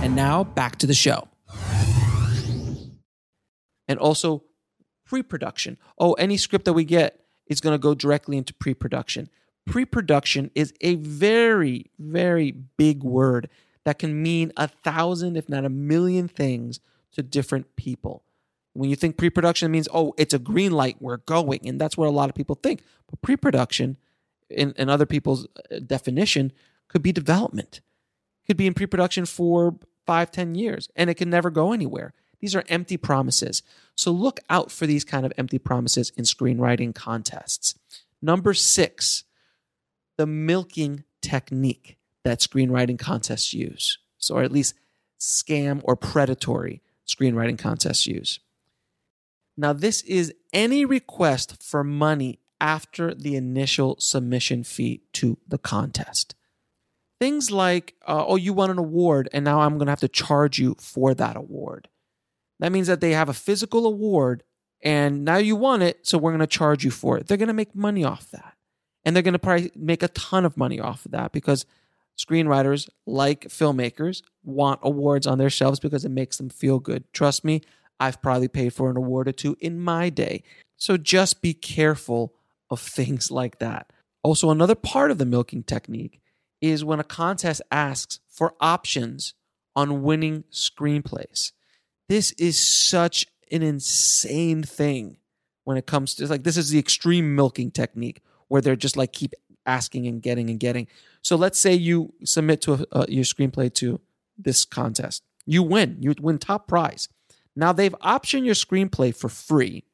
And 0.00 0.16
now 0.16 0.44
back 0.44 0.76
to 0.76 0.86
the 0.86 0.94
show. 0.94 1.28
And 3.86 3.98
also 3.98 4.44
pre 5.04 5.22
production. 5.22 5.76
Oh, 5.98 6.14
any 6.14 6.38
script 6.38 6.64
that 6.64 6.72
we 6.72 6.84
get 6.84 7.20
is 7.46 7.60
going 7.60 7.74
to 7.74 7.78
go 7.78 7.94
directly 7.94 8.38
into 8.38 8.54
pre 8.54 8.72
production. 8.72 9.28
Pre 9.66 9.84
production 9.84 10.50
is 10.54 10.72
a 10.80 10.94
very, 10.94 11.90
very 11.98 12.50
big 12.50 13.02
word 13.02 13.50
that 13.84 13.98
can 13.98 14.22
mean 14.22 14.52
a 14.56 14.68
thousand, 14.68 15.36
if 15.36 15.50
not 15.50 15.66
a 15.66 15.68
million 15.68 16.28
things 16.28 16.80
to 17.12 17.22
different 17.22 17.76
people. 17.76 18.24
When 18.74 18.88
you 18.88 18.96
think 18.96 19.16
pre 19.16 19.30
production, 19.30 19.70
means, 19.70 19.88
oh, 19.92 20.14
it's 20.16 20.34
a 20.34 20.38
green 20.38 20.72
light, 20.72 20.96
we're 21.00 21.18
going. 21.18 21.68
And 21.68 21.80
that's 21.80 21.96
what 21.96 22.08
a 22.08 22.10
lot 22.10 22.28
of 22.28 22.34
people 22.34 22.54
think. 22.54 22.82
But 23.10 23.20
pre 23.22 23.36
production, 23.36 23.96
in, 24.48 24.72
in 24.76 24.88
other 24.88 25.06
people's 25.06 25.46
uh, 25.70 25.78
definition, 25.86 26.52
could 26.88 27.02
be 27.02 27.12
development, 27.12 27.80
could 28.46 28.56
be 28.56 28.66
in 28.66 28.74
pre 28.74 28.86
production 28.86 29.26
for 29.26 29.76
five, 30.06 30.30
ten 30.30 30.54
years, 30.54 30.88
and 30.96 31.10
it 31.10 31.14
can 31.14 31.30
never 31.30 31.50
go 31.50 31.72
anywhere. 31.72 32.12
These 32.40 32.56
are 32.56 32.64
empty 32.68 32.96
promises. 32.96 33.62
So 33.94 34.10
look 34.10 34.40
out 34.50 34.72
for 34.72 34.86
these 34.86 35.04
kind 35.04 35.24
of 35.24 35.32
empty 35.38 35.58
promises 35.58 36.10
in 36.16 36.24
screenwriting 36.24 36.94
contests. 36.94 37.78
Number 38.20 38.52
six, 38.52 39.24
the 40.16 40.26
milking 40.26 41.04
technique 41.20 41.96
that 42.24 42.40
screenwriting 42.40 42.98
contests 42.98 43.54
use. 43.54 43.98
So, 44.18 44.36
or 44.36 44.42
at 44.42 44.52
least 44.52 44.74
scam 45.18 45.80
or 45.84 45.96
predatory 45.96 46.82
screenwriting 47.06 47.58
contests 47.58 48.06
use. 48.06 48.40
Now, 49.56 49.72
this 49.72 50.02
is 50.02 50.34
any 50.52 50.84
request 50.84 51.62
for 51.62 51.84
money 51.84 52.40
after 52.60 53.14
the 53.14 53.36
initial 53.36 53.96
submission 53.98 54.64
fee 54.64 55.02
to 55.14 55.36
the 55.46 55.58
contest. 55.58 56.34
Things 57.20 57.50
like, 57.50 57.94
uh, 58.06 58.24
oh, 58.26 58.36
you 58.36 58.52
won 58.52 58.70
an 58.70 58.78
award, 58.78 59.28
and 59.32 59.44
now 59.44 59.60
I'm 59.60 59.78
going 59.78 59.86
to 59.86 59.92
have 59.92 60.00
to 60.00 60.08
charge 60.08 60.58
you 60.58 60.76
for 60.78 61.14
that 61.14 61.36
award. 61.36 61.88
That 62.60 62.72
means 62.72 62.86
that 62.86 63.00
they 63.00 63.12
have 63.12 63.28
a 63.28 63.34
physical 63.34 63.86
award, 63.86 64.44
and 64.82 65.24
now 65.24 65.36
you 65.36 65.56
won 65.56 65.82
it, 65.82 66.06
so 66.06 66.18
we're 66.18 66.30
going 66.30 66.40
to 66.40 66.46
charge 66.46 66.84
you 66.84 66.90
for 66.90 67.18
it. 67.18 67.26
They're 67.26 67.36
going 67.36 67.48
to 67.48 67.54
make 67.54 67.74
money 67.74 68.04
off 68.04 68.30
that. 68.30 68.54
And 69.04 69.14
they're 69.14 69.22
going 69.22 69.32
to 69.32 69.38
probably 69.38 69.72
make 69.74 70.02
a 70.02 70.08
ton 70.08 70.44
of 70.44 70.56
money 70.56 70.78
off 70.78 71.04
of 71.04 71.12
that 71.12 71.32
because 71.32 71.66
screenwriters, 72.16 72.88
like 73.06 73.48
filmmakers, 73.48 74.22
want 74.44 74.80
awards 74.82 75.26
on 75.26 75.38
their 75.38 75.50
shelves 75.50 75.80
because 75.80 76.04
it 76.04 76.10
makes 76.10 76.36
them 76.36 76.48
feel 76.48 76.78
good. 76.78 77.04
Trust 77.12 77.44
me, 77.44 77.62
I've 78.00 78.22
probably 78.22 78.48
paid 78.48 78.72
for 78.74 78.90
an 78.90 78.96
award 78.96 79.28
or 79.28 79.32
two 79.32 79.56
in 79.60 79.80
my 79.80 80.08
day. 80.08 80.42
So 80.76 80.96
just 80.96 81.42
be 81.42 81.54
careful 81.54 82.34
of 82.70 82.80
things 82.80 83.30
like 83.30 83.58
that. 83.58 83.92
Also, 84.22 84.50
another 84.50 84.74
part 84.74 85.10
of 85.10 85.18
the 85.18 85.26
milking 85.26 85.62
technique 85.62 86.20
is 86.60 86.84
when 86.84 87.00
a 87.00 87.04
contest 87.04 87.60
asks 87.70 88.20
for 88.28 88.54
options 88.60 89.34
on 89.74 90.02
winning 90.02 90.44
screenplays. 90.52 91.52
This 92.08 92.32
is 92.32 92.62
such 92.62 93.26
an 93.50 93.62
insane 93.62 94.62
thing 94.62 95.16
when 95.64 95.76
it 95.76 95.86
comes 95.86 96.14
to 96.14 96.26
like 96.26 96.44
this 96.44 96.56
is 96.56 96.70
the 96.70 96.78
extreme 96.78 97.34
milking 97.34 97.70
technique 97.70 98.22
where 98.48 98.60
they're 98.60 98.76
just 98.76 98.96
like 98.96 99.12
keep 99.12 99.34
asking 99.66 100.06
and 100.06 100.22
getting 100.22 100.50
and 100.50 100.60
getting. 100.60 100.86
So 101.22 101.36
let's 101.36 101.58
say 101.58 101.74
you 101.74 102.12
submit 102.24 102.60
to 102.62 102.74
a, 102.74 102.86
uh, 102.92 103.06
your 103.08 103.24
screenplay 103.24 103.72
to 103.74 104.00
this 104.36 104.64
contest. 104.64 105.22
You 105.46 105.62
win. 105.62 105.98
You 106.00 106.14
win 106.20 106.38
top 106.38 106.68
prize. 106.68 107.08
Now 107.54 107.72
they've 107.72 107.94
optioned 108.02 108.44
your 108.44 108.54
screenplay 108.54 109.14
for 109.14 109.28
free. 109.28 109.84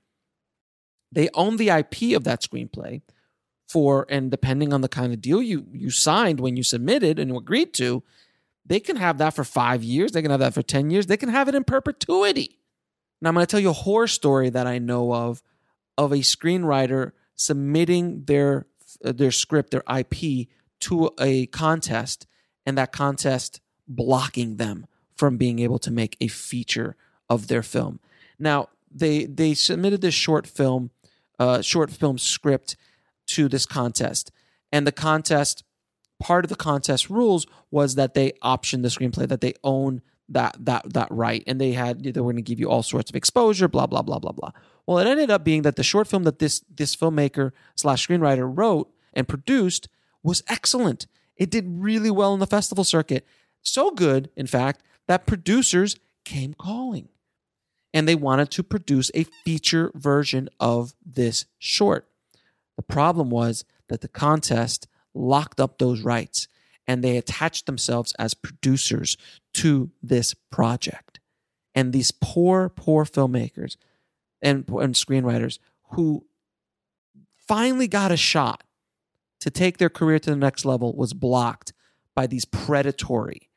They 1.11 1.29
own 1.35 1.57
the 1.57 1.71
IP 1.71 2.17
of 2.17 2.25
that 2.25 2.43
screenplay 2.43 3.03
for, 3.69 4.07
and 4.09 4.31
depending 4.31 4.73
on 4.73 4.81
the 4.81 4.89
kind 4.89 5.13
of 5.13 5.21
deal 5.21 5.43
you 5.43 5.67
you 5.73 5.91
signed 5.91 6.41
when 6.41 6.57
you 6.57 6.63
submitted 6.63 7.19
and 7.19 7.35
agreed 7.35 7.75
to, 7.75 8.03
they 8.65 8.81
can 8.81 8.97
have 8.97 9.19
that 9.19 9.35
for 9.35 9.45
five 9.45 9.83
years. 9.83 10.13
They 10.13 10.23
can 10.23 10.31
have 10.31 10.41
that 10.41 10.55
for 10.55 10.63
ten 10.63 10.91
years. 10.91 11.07
They 11.07 11.17
can 11.17 11.31
have 11.31 11.49
it 11.49 11.55
in 11.55 11.65
perpetuity. 11.65 12.59
Now 13.21 13.31
I'm 13.31 13.35
going 13.35 13.47
to 13.47 13.51
tell 13.51 13.61
you 13.61 13.71
a 13.71 13.75
horror 13.75 14.07
story 14.07 14.51
that 14.51 14.67
I 14.67 14.79
know 14.79 15.13
of 15.13 15.43
of 15.97 16.13
a 16.13 16.19
screenwriter 16.19 17.13
submitting 17.35 18.25
their 18.25 18.67
their 19.01 19.33
script, 19.33 19.71
their 19.71 19.83
IP 19.93 20.49
to 20.81 21.11
a 21.19 21.47
contest, 21.47 22.27
and 22.65 22.79
that 22.79 22.93
contest 22.93 23.61
blocking 23.87 24.57
them 24.57 24.87
from 25.17 25.37
being 25.37 25.59
able 25.59 25.79
to 25.81 25.91
make 25.91 26.17
a 26.21 26.29
feature 26.29 26.97
of 27.29 27.49
their 27.49 27.63
film. 27.63 28.01
Now 28.39 28.69
they 28.91 29.27
they 29.27 29.55
submitted 29.55 30.01
this 30.01 30.15
short 30.15 30.47
film, 30.47 30.91
uh, 31.39 31.63
short 31.63 31.91
film 31.91 32.19
script 32.19 32.77
to 33.29 33.49
this 33.49 33.67
contest, 33.67 34.31
and 34.73 34.87
the 34.87 34.93
contest 34.93 35.65
part 36.19 36.45
of 36.45 36.49
the 36.49 36.57
contest 36.57 37.09
rules 37.11 37.47
was 37.71 37.95
that 37.95 38.15
they 38.15 38.33
optioned 38.43 38.83
the 38.83 38.89
screenplay 38.89 39.29
that 39.29 39.41
they 39.41 39.55
own 39.63 40.03
that 40.29 40.57
that 40.59 40.93
that 40.93 41.09
right, 41.11 41.43
and 41.47 41.61
they 41.61 41.73
had 41.73 42.03
they 42.03 42.21
were 42.21 42.33
going 42.33 42.37
to 42.37 42.43
give 42.43 42.61
you 42.61 42.69
all 42.69 42.83
sorts 42.83 43.11
of 43.11 43.17
exposure, 43.17 43.69
blah 43.69 43.87
blah 43.87 44.03
blah 44.03 44.19
blah 44.19 44.33
blah. 44.33 44.51
Well, 44.87 44.99
it 44.99 45.07
ended 45.07 45.31
up 45.31 45.45
being 45.45 45.63
that 45.63 45.77
the 45.77 45.83
short 45.83 46.07
film 46.07 46.25
that 46.25 46.39
this 46.39 46.63
this 46.75 46.95
filmmaker 46.95 47.53
slash 47.77 48.07
screenwriter 48.07 48.51
wrote 48.55 48.91
and 49.15 49.29
produced 49.29 49.89
was 50.23 50.43
excellent. 50.49 51.07
It 51.37 51.51
did 51.51 51.65
really 51.69 52.11
well 52.11 52.35
in 52.35 52.41
the 52.41 52.47
festival 52.47 52.85
circuit, 52.85 53.27
so 53.63 53.91
good, 53.91 54.31
in 54.37 54.47
fact, 54.47 54.83
that 55.07 55.27
producers 55.27 55.97
came 56.25 56.53
calling 56.53 57.09
and 57.93 58.07
they 58.07 58.15
wanted 58.15 58.51
to 58.53 58.63
produce 58.63 59.11
a 59.15 59.25
feature 59.25 59.91
version 59.95 60.49
of 60.61 60.95
this 61.05 61.47
short. 61.59 62.09
The 62.77 62.83
problem 62.83 63.31
was 63.31 63.65
that 63.89 64.01
the 64.03 64.09
contest 64.09 64.87
locked 65.15 65.61
up 65.61 65.79
those 65.79 66.03
rights 66.03 66.49
and 66.87 67.03
they 67.03 67.17
attached 67.17 67.67
themselves 67.67 68.13
as 68.19 68.35
producers 68.35 69.17
to 69.55 69.91
this 70.03 70.35
project. 70.35 71.21
And 71.75 71.93
these 71.93 72.11
poor, 72.11 72.69
poor 72.69 73.05
filmmakers 73.05 73.77
and, 74.41 74.69
and 74.69 74.95
screenwriters 74.95 75.59
who 75.93 76.25
finally 77.37 77.89
got 77.89 78.13
a 78.13 78.17
shot 78.17 78.65
to 79.41 79.51
take 79.51 79.79
their 79.79 79.91
career 79.91 80.19
to 80.19 80.31
the 80.31 80.37
next 80.37 80.65
level 80.65 80.95
was 80.95 81.13
blocked 81.13 81.73
by 82.15 82.27
these 82.27 82.45
predatory 82.45 83.49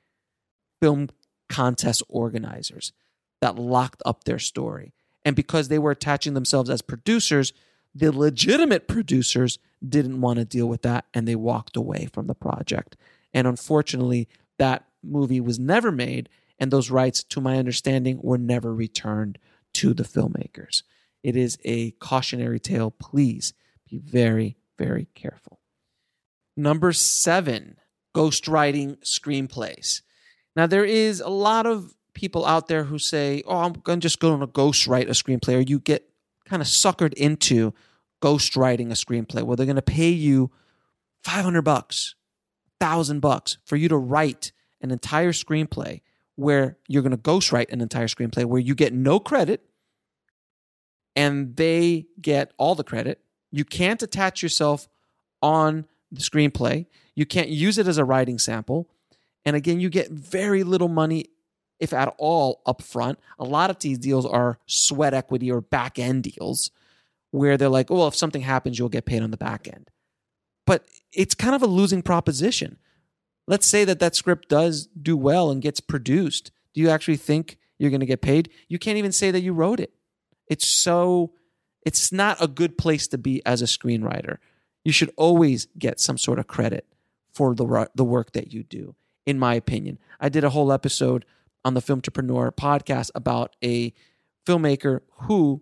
film 0.80 1.10
contest 1.50 2.04
organizers 2.08 2.94
that 3.42 3.58
locked 3.58 4.02
up 4.06 4.24
their 4.24 4.40
story. 4.40 4.94
And 5.26 5.36
because 5.36 5.68
they 5.68 5.80
were 5.80 5.92
attaching 5.92 6.34
themselves 6.34 6.70
as 6.70 6.82
producers, 6.82 7.54
the 7.94 8.12
legitimate 8.12 8.88
producers 8.88 9.60
didn't 9.88 10.22
want 10.22 10.40
to 10.40 10.46
deal 10.46 10.68
with 10.68 10.84
that 10.84 11.06
and 11.14 11.28
they 11.28 11.36
walked 11.36 11.76
away 11.76 12.08
from 12.12 12.28
the 12.28 12.36
project. 12.36 12.96
And 13.34 13.48
unfortunately, 13.48 14.28
that 14.58 14.86
movie 15.04 15.42
was 15.42 15.58
never 15.58 15.92
made, 15.92 16.30
and 16.60 16.70
those 16.70 16.92
rights, 16.92 17.24
to 17.24 17.42
my 17.42 17.58
understanding, 17.58 18.20
were 18.22 18.38
never 18.38 18.74
returned 18.74 19.40
to 19.74 19.94
the 19.94 20.04
filmmakers. 20.04 20.84
It 21.24 21.36
is 21.36 21.58
a 21.64 21.92
cautionary 21.92 22.60
tale. 22.60 22.92
Please 22.92 23.54
be 23.90 23.98
very, 23.98 24.58
very 24.78 25.08
careful. 25.16 25.60
Number 26.56 26.92
seven, 26.94 27.78
ghostwriting 28.16 29.00
screenplays. 29.00 30.02
Now, 30.56 30.68
there 30.68 30.86
is 30.86 31.22
a 31.22 31.30
lot 31.30 31.66
of 31.66 31.96
people 32.14 32.46
out 32.46 32.68
there 32.68 32.86
who 32.86 33.00
say, 33.00 33.44
"Oh, 33.46 33.60
I'm 33.60 33.74
going 33.74 34.00
just 34.00 34.20
go 34.20 34.38
to 34.38 34.48
ghostwrite 34.48 35.08
a 35.08 35.12
screenplay," 35.12 35.58
or 35.58 35.62
you 35.62 35.80
get 35.80 36.10
kind 36.46 36.62
of 36.62 36.68
suckered 36.68 37.14
into 37.14 37.74
ghostwriting 38.22 38.92
a 38.92 38.94
screenplay 38.94 39.44
where 39.44 39.58
they're 39.58 39.66
going 39.66 39.76
to 39.76 39.82
pay 39.82 40.10
you 40.10 40.52
500 41.24 41.62
bucks, 41.62 42.16
1000 42.80 43.20
bucks 43.20 43.58
for 43.66 43.76
you 43.76 43.88
to 43.90 43.98
write 43.98 44.52
an 44.82 44.92
entire 44.92 45.32
screenplay 45.32 46.02
where 46.36 46.78
you're 46.88 47.04
going 47.04 47.12
to 47.12 47.18
ghostwrite 47.18 47.72
an 47.72 47.82
entire 47.82 48.08
screenplay 48.08 48.46
where 48.46 48.60
you 48.60 48.76
get 48.76 48.94
no 48.94 49.20
credit 49.20 49.64
and 51.16 51.56
they 51.56 52.08
get 52.20 52.54
all 52.58 52.76
the 52.76 52.84
credit. 52.84 53.20
You 53.52 53.66
can't 53.66 54.02
attach 54.02 54.42
yourself 54.42 54.88
on 55.42 55.86
the 56.12 56.22
screenplay. 56.22 56.86
You 57.16 57.26
can't 57.26 57.50
use 57.50 57.78
it 57.78 57.88
as 57.88 57.98
a 57.98 58.06
writing 58.06 58.40
sample. 58.40 58.90
And 59.46 59.56
again, 59.56 59.80
you 59.80 59.90
get 59.90 60.12
very 60.12 60.64
little 60.64 60.88
money 60.88 61.26
if 61.82 61.94
at 61.94 62.14
all, 62.20 62.62
up 62.66 62.82
front. 62.82 63.20
A 63.40 63.44
lot 63.44 63.72
of 63.72 63.80
these 63.80 63.98
deals 63.98 64.26
are 64.26 64.60
sweat 64.68 65.16
equity 65.16 65.52
or 65.52 65.60
back 65.60 65.98
end 65.98 66.24
deals 66.24 66.70
where 67.32 67.58
they're 67.58 67.70
like, 67.70 67.90
well, 67.90 68.08
if 68.08 68.16
something 68.16 68.44
happens, 68.44 68.78
you'll 68.78 68.88
get 68.88 69.06
paid 69.06 69.24
on 69.24 69.32
the 69.32 69.38
back 69.38 69.68
end. 69.68 69.90
But 70.68 70.86
it's 71.12 71.34
kind 71.34 71.56
of 71.56 71.64
a 71.64 71.68
losing 71.68 72.04
proposition. 72.04 72.78
Let's 73.48 73.66
say 73.66 73.84
that 73.84 74.00
that 74.00 74.16
script 74.16 74.48
does 74.48 74.88
do 74.88 75.18
well 75.18 75.50
and 75.50 75.62
gets 75.62 75.80
produced. 75.80 76.52
Do 76.74 76.82
you 76.82 76.90
actually 76.90 77.18
think 77.18 77.58
you're 77.80 77.90
going 77.90 78.02
to 78.02 78.06
get 78.06 78.22
paid? 78.22 78.50
You 78.68 78.78
can't 78.78 79.00
even 79.00 79.12
say 79.12 79.32
that 79.32 79.42
you 79.42 79.52
wrote 79.52 79.80
it. 79.80 79.92
It's 80.48 80.68
so, 80.68 81.32
it's 81.84 82.12
not 82.12 82.38
a 82.40 82.48
good 82.48 82.78
place 82.78 83.08
to 83.08 83.18
be 83.18 83.44
as 83.44 83.62
a 83.64 83.66
screenwriter. 83.66 84.38
You 84.86 84.92
should 84.92 85.12
always 85.18 85.68
get 85.80 86.00
some 86.00 86.20
sort 86.20 86.38
of 86.38 86.46
credit 86.46 86.86
for 87.34 87.56
the, 87.56 87.90
the 87.96 88.04
work 88.04 88.34
that 88.34 88.54
you 88.54 88.62
do, 88.62 88.96
in 89.26 89.40
my 89.40 89.56
opinion. 89.56 89.98
I 90.20 90.30
did 90.30 90.44
a 90.44 90.52
whole 90.52 90.72
episode 90.72 91.26
on 91.64 91.74
the 91.74 91.82
Filmtrepreneur 91.82 92.52
podcast 92.56 93.12
about 93.16 93.56
a 93.64 93.94
filmmaker 94.46 95.02
who 95.24 95.62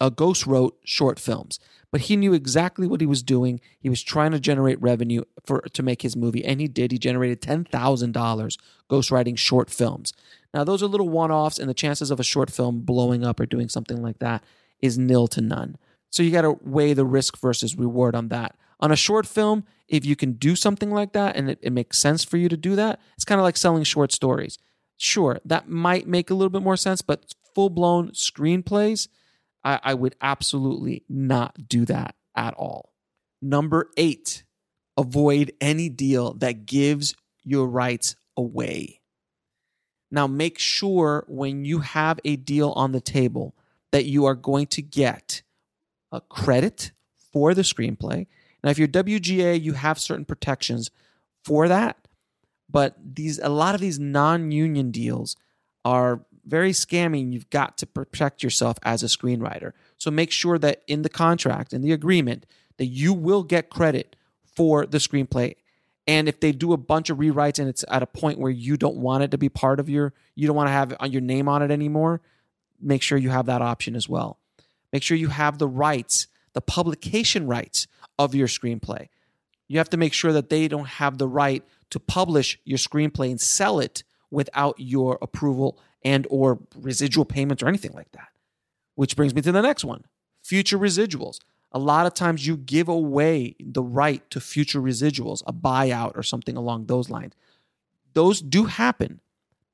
uh, 0.00 0.10
Ghost 0.10 0.46
wrote 0.46 0.78
short 0.84 1.18
films, 1.18 1.58
but 1.90 2.02
he 2.02 2.16
knew 2.16 2.32
exactly 2.32 2.86
what 2.86 3.00
he 3.00 3.06
was 3.06 3.22
doing. 3.22 3.60
He 3.80 3.88
was 3.88 4.02
trying 4.02 4.30
to 4.30 4.40
generate 4.40 4.80
revenue 4.80 5.22
for 5.44 5.60
to 5.60 5.82
make 5.82 6.02
his 6.02 6.16
movie, 6.16 6.44
and 6.44 6.60
he 6.60 6.68
did. 6.68 6.92
He 6.92 6.98
generated 6.98 7.42
ten 7.42 7.64
thousand 7.64 8.12
dollars 8.12 8.58
ghostwriting 8.90 9.36
short 9.36 9.70
films. 9.70 10.12
Now, 10.54 10.64
those 10.64 10.82
are 10.82 10.86
little 10.86 11.08
one-offs, 11.08 11.58
and 11.58 11.68
the 11.68 11.74
chances 11.74 12.10
of 12.10 12.20
a 12.20 12.24
short 12.24 12.50
film 12.50 12.80
blowing 12.80 13.24
up 13.24 13.40
or 13.40 13.46
doing 13.46 13.68
something 13.68 14.02
like 14.02 14.18
that 14.18 14.44
is 14.80 14.98
nil 14.98 15.26
to 15.28 15.40
none. 15.40 15.78
So 16.10 16.22
you 16.22 16.30
got 16.30 16.42
to 16.42 16.58
weigh 16.62 16.92
the 16.92 17.06
risk 17.06 17.38
versus 17.38 17.76
reward 17.76 18.14
on 18.14 18.28
that. 18.28 18.54
On 18.80 18.92
a 18.92 18.96
short 18.96 19.26
film, 19.26 19.64
if 19.88 20.04
you 20.04 20.14
can 20.14 20.32
do 20.32 20.54
something 20.56 20.90
like 20.90 21.12
that 21.12 21.36
and 21.36 21.48
it, 21.48 21.58
it 21.62 21.72
makes 21.72 21.98
sense 21.98 22.24
for 22.24 22.36
you 22.36 22.48
to 22.48 22.56
do 22.56 22.76
that, 22.76 23.00
it's 23.14 23.24
kind 23.24 23.40
of 23.40 23.44
like 23.44 23.56
selling 23.56 23.84
short 23.84 24.12
stories. 24.12 24.58
Sure, 25.02 25.40
that 25.44 25.68
might 25.68 26.06
make 26.06 26.30
a 26.30 26.34
little 26.34 26.48
bit 26.48 26.62
more 26.62 26.76
sense, 26.76 27.02
but 27.02 27.34
full 27.56 27.70
blown 27.70 28.12
screenplays, 28.12 29.08
I, 29.64 29.80
I 29.82 29.94
would 29.94 30.14
absolutely 30.22 31.02
not 31.08 31.68
do 31.68 31.84
that 31.86 32.14
at 32.36 32.54
all. 32.54 32.92
Number 33.40 33.90
eight, 33.96 34.44
avoid 34.96 35.54
any 35.60 35.88
deal 35.88 36.34
that 36.34 36.66
gives 36.66 37.16
your 37.42 37.66
rights 37.66 38.14
away. 38.36 39.00
Now, 40.12 40.28
make 40.28 40.60
sure 40.60 41.24
when 41.26 41.64
you 41.64 41.80
have 41.80 42.20
a 42.24 42.36
deal 42.36 42.70
on 42.70 42.92
the 42.92 43.00
table 43.00 43.56
that 43.90 44.04
you 44.04 44.24
are 44.26 44.36
going 44.36 44.68
to 44.68 44.82
get 44.82 45.42
a 46.12 46.20
credit 46.20 46.92
for 47.32 47.54
the 47.54 47.62
screenplay. 47.62 48.28
Now, 48.62 48.70
if 48.70 48.78
you're 48.78 48.86
WGA, 48.86 49.60
you 49.60 49.72
have 49.72 49.98
certain 49.98 50.26
protections 50.26 50.92
for 51.44 51.66
that, 51.66 52.01
but 52.72 52.96
these 53.14 53.38
a 53.38 53.48
lot 53.48 53.74
of 53.74 53.80
these 53.80 53.98
non-union 53.98 54.90
deals 54.90 55.36
are 55.84 56.24
very 56.44 56.72
scammy 56.72 57.20
and 57.20 57.32
you've 57.32 57.50
got 57.50 57.78
to 57.78 57.86
protect 57.86 58.42
yourself 58.42 58.76
as 58.82 59.02
a 59.02 59.06
screenwriter. 59.06 59.72
So 59.98 60.10
make 60.10 60.32
sure 60.32 60.58
that 60.58 60.82
in 60.88 61.02
the 61.02 61.08
contract, 61.08 61.72
in 61.72 61.82
the 61.82 61.92
agreement, 61.92 62.46
that 62.78 62.86
you 62.86 63.12
will 63.12 63.44
get 63.44 63.70
credit 63.70 64.16
for 64.44 64.86
the 64.86 64.98
screenplay. 64.98 65.54
And 66.06 66.28
if 66.28 66.40
they 66.40 66.50
do 66.50 66.72
a 66.72 66.76
bunch 66.76 67.10
of 67.10 67.18
rewrites 67.18 67.60
and 67.60 67.68
it's 67.68 67.84
at 67.88 68.02
a 68.02 68.06
point 68.06 68.38
where 68.38 68.50
you 68.50 68.76
don't 68.76 68.96
want 68.96 69.22
it 69.22 69.30
to 69.30 69.38
be 69.38 69.48
part 69.48 69.78
of 69.78 69.88
your, 69.88 70.14
you 70.34 70.48
don't 70.48 70.56
want 70.56 70.66
to 70.66 70.72
have 70.72 70.96
uh, 71.00 71.06
your 71.06 71.20
name 71.20 71.48
on 71.48 71.62
it 71.62 71.70
anymore, 71.70 72.20
make 72.80 73.02
sure 73.02 73.18
you 73.18 73.30
have 73.30 73.46
that 73.46 73.62
option 73.62 73.94
as 73.94 74.08
well. 74.08 74.38
Make 74.92 75.04
sure 75.04 75.16
you 75.16 75.28
have 75.28 75.58
the 75.58 75.68
rights, 75.68 76.26
the 76.54 76.60
publication 76.60 77.46
rights 77.46 77.86
of 78.18 78.34
your 78.34 78.48
screenplay. 78.48 79.08
You 79.68 79.78
have 79.78 79.90
to 79.90 79.96
make 79.96 80.12
sure 80.12 80.32
that 80.32 80.50
they 80.50 80.68
don't 80.68 80.86
have 80.86 81.18
the 81.18 81.28
right 81.28 81.64
to 81.90 82.00
publish 82.00 82.58
your 82.64 82.78
screenplay 82.78 83.30
and 83.30 83.40
sell 83.40 83.80
it 83.80 84.02
without 84.30 84.74
your 84.78 85.18
approval 85.22 85.78
and 86.04 86.26
or 86.30 86.60
residual 86.76 87.24
payments 87.24 87.62
or 87.62 87.68
anything 87.68 87.92
like 87.92 88.10
that. 88.12 88.28
Which 88.94 89.16
brings 89.16 89.34
me 89.34 89.42
to 89.42 89.52
the 89.52 89.62
next 89.62 89.84
one. 89.84 90.04
Future 90.42 90.78
residuals. 90.78 91.38
A 91.70 91.78
lot 91.78 92.06
of 92.06 92.12
times 92.12 92.46
you 92.46 92.56
give 92.56 92.88
away 92.88 93.56
the 93.58 93.82
right 93.82 94.28
to 94.30 94.40
future 94.40 94.80
residuals, 94.80 95.42
a 95.46 95.52
buyout 95.52 96.16
or 96.16 96.22
something 96.22 96.56
along 96.56 96.86
those 96.86 97.08
lines. 97.08 97.34
Those 98.12 98.42
do 98.42 98.64
happen. 98.64 99.20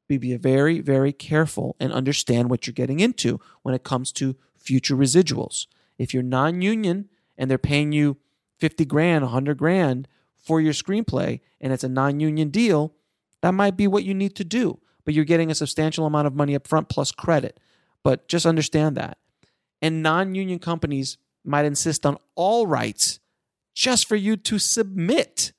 Be 0.06 0.36
very, 0.36 0.80
very 0.80 1.12
careful 1.12 1.76
and 1.80 1.92
understand 1.92 2.48
what 2.48 2.66
you're 2.66 2.72
getting 2.72 3.00
into 3.00 3.40
when 3.62 3.74
it 3.74 3.84
comes 3.84 4.12
to 4.12 4.36
future 4.56 4.96
residuals. 4.96 5.66
If 5.98 6.14
you're 6.14 6.22
non 6.22 6.62
union 6.62 7.08
and 7.36 7.50
they're 7.50 7.58
paying 7.58 7.92
you 7.92 8.16
50 8.58 8.84
grand, 8.84 9.24
100 9.24 9.56
grand 9.56 10.08
for 10.36 10.60
your 10.60 10.72
screenplay 10.72 11.40
and 11.60 11.72
it's 11.72 11.84
a 11.84 11.88
non 11.88 12.20
union 12.20 12.50
deal, 12.50 12.94
that 13.42 13.52
might 13.52 13.76
be 13.76 13.86
what 13.86 14.04
you 14.04 14.14
need 14.14 14.34
to 14.36 14.44
do. 14.44 14.78
But 15.04 15.14
you're 15.14 15.24
getting 15.24 15.50
a 15.50 15.54
substantial 15.54 16.06
amount 16.06 16.26
of 16.26 16.34
money 16.34 16.54
up 16.54 16.66
front 16.66 16.88
plus 16.88 17.12
credit. 17.12 17.58
But 18.02 18.28
just 18.28 18.46
understand 18.46 18.96
that. 18.96 19.18
And 19.80 20.02
non 20.02 20.34
union 20.34 20.58
companies 20.58 21.18
might 21.44 21.64
insist 21.64 22.04
on 22.04 22.18
all 22.34 22.66
rights 22.66 23.20
just 23.74 24.08
for 24.08 24.16
you 24.16 24.36
to 24.36 24.58
submit 24.58 25.52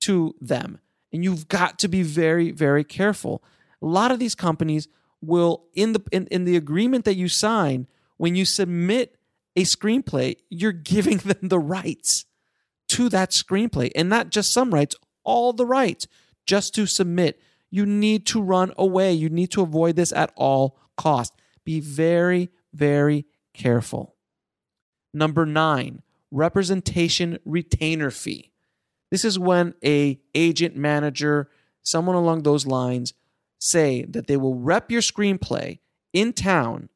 to 0.00 0.34
them. 0.40 0.80
And 1.12 1.22
you've 1.22 1.48
got 1.48 1.78
to 1.78 1.88
be 1.88 2.02
very, 2.02 2.50
very 2.50 2.84
careful. 2.84 3.42
A 3.80 3.86
lot 3.86 4.10
of 4.10 4.18
these 4.18 4.34
companies 4.34 4.88
will, 5.22 5.64
in 5.74 5.92
the 5.92 6.02
in, 6.10 6.26
in 6.26 6.44
the 6.44 6.56
agreement 6.56 7.04
that 7.04 7.16
you 7.16 7.28
sign, 7.28 7.86
when 8.16 8.34
you 8.34 8.44
submit 8.44 9.16
a 9.56 9.62
screenplay, 9.62 10.36
you're 10.50 10.72
giving 10.72 11.18
them 11.18 11.36
the 11.42 11.58
rights 11.58 12.24
to 12.88 13.08
that 13.08 13.30
screenplay. 13.30 13.90
And 13.94 14.08
not 14.08 14.30
just 14.30 14.52
some 14.52 14.72
rights, 14.72 14.96
all 15.24 15.52
the 15.52 15.66
rights 15.66 16.06
just 16.46 16.74
to 16.74 16.86
submit. 16.86 17.40
You 17.70 17.86
need 17.86 18.26
to 18.26 18.42
run 18.42 18.72
away. 18.76 19.12
You 19.12 19.28
need 19.28 19.50
to 19.52 19.62
avoid 19.62 19.96
this 19.96 20.12
at 20.12 20.32
all 20.36 20.78
cost. 20.96 21.32
Be 21.64 21.80
very, 21.80 22.50
very 22.72 23.26
careful. 23.52 24.14
Number 25.12 25.46
nine, 25.46 26.02
representation 26.30 27.38
retainer 27.44 28.10
fee. 28.10 28.50
This 29.10 29.24
is 29.24 29.38
when 29.38 29.74
a 29.84 30.20
agent, 30.34 30.76
manager, 30.76 31.48
someone 31.82 32.16
along 32.16 32.42
those 32.42 32.66
lines 32.66 33.14
say 33.58 34.04
that 34.04 34.26
they 34.26 34.36
will 34.36 34.56
rep 34.56 34.90
your 34.90 35.00
screenplay 35.00 35.78
in 36.12 36.32
town 36.32 36.88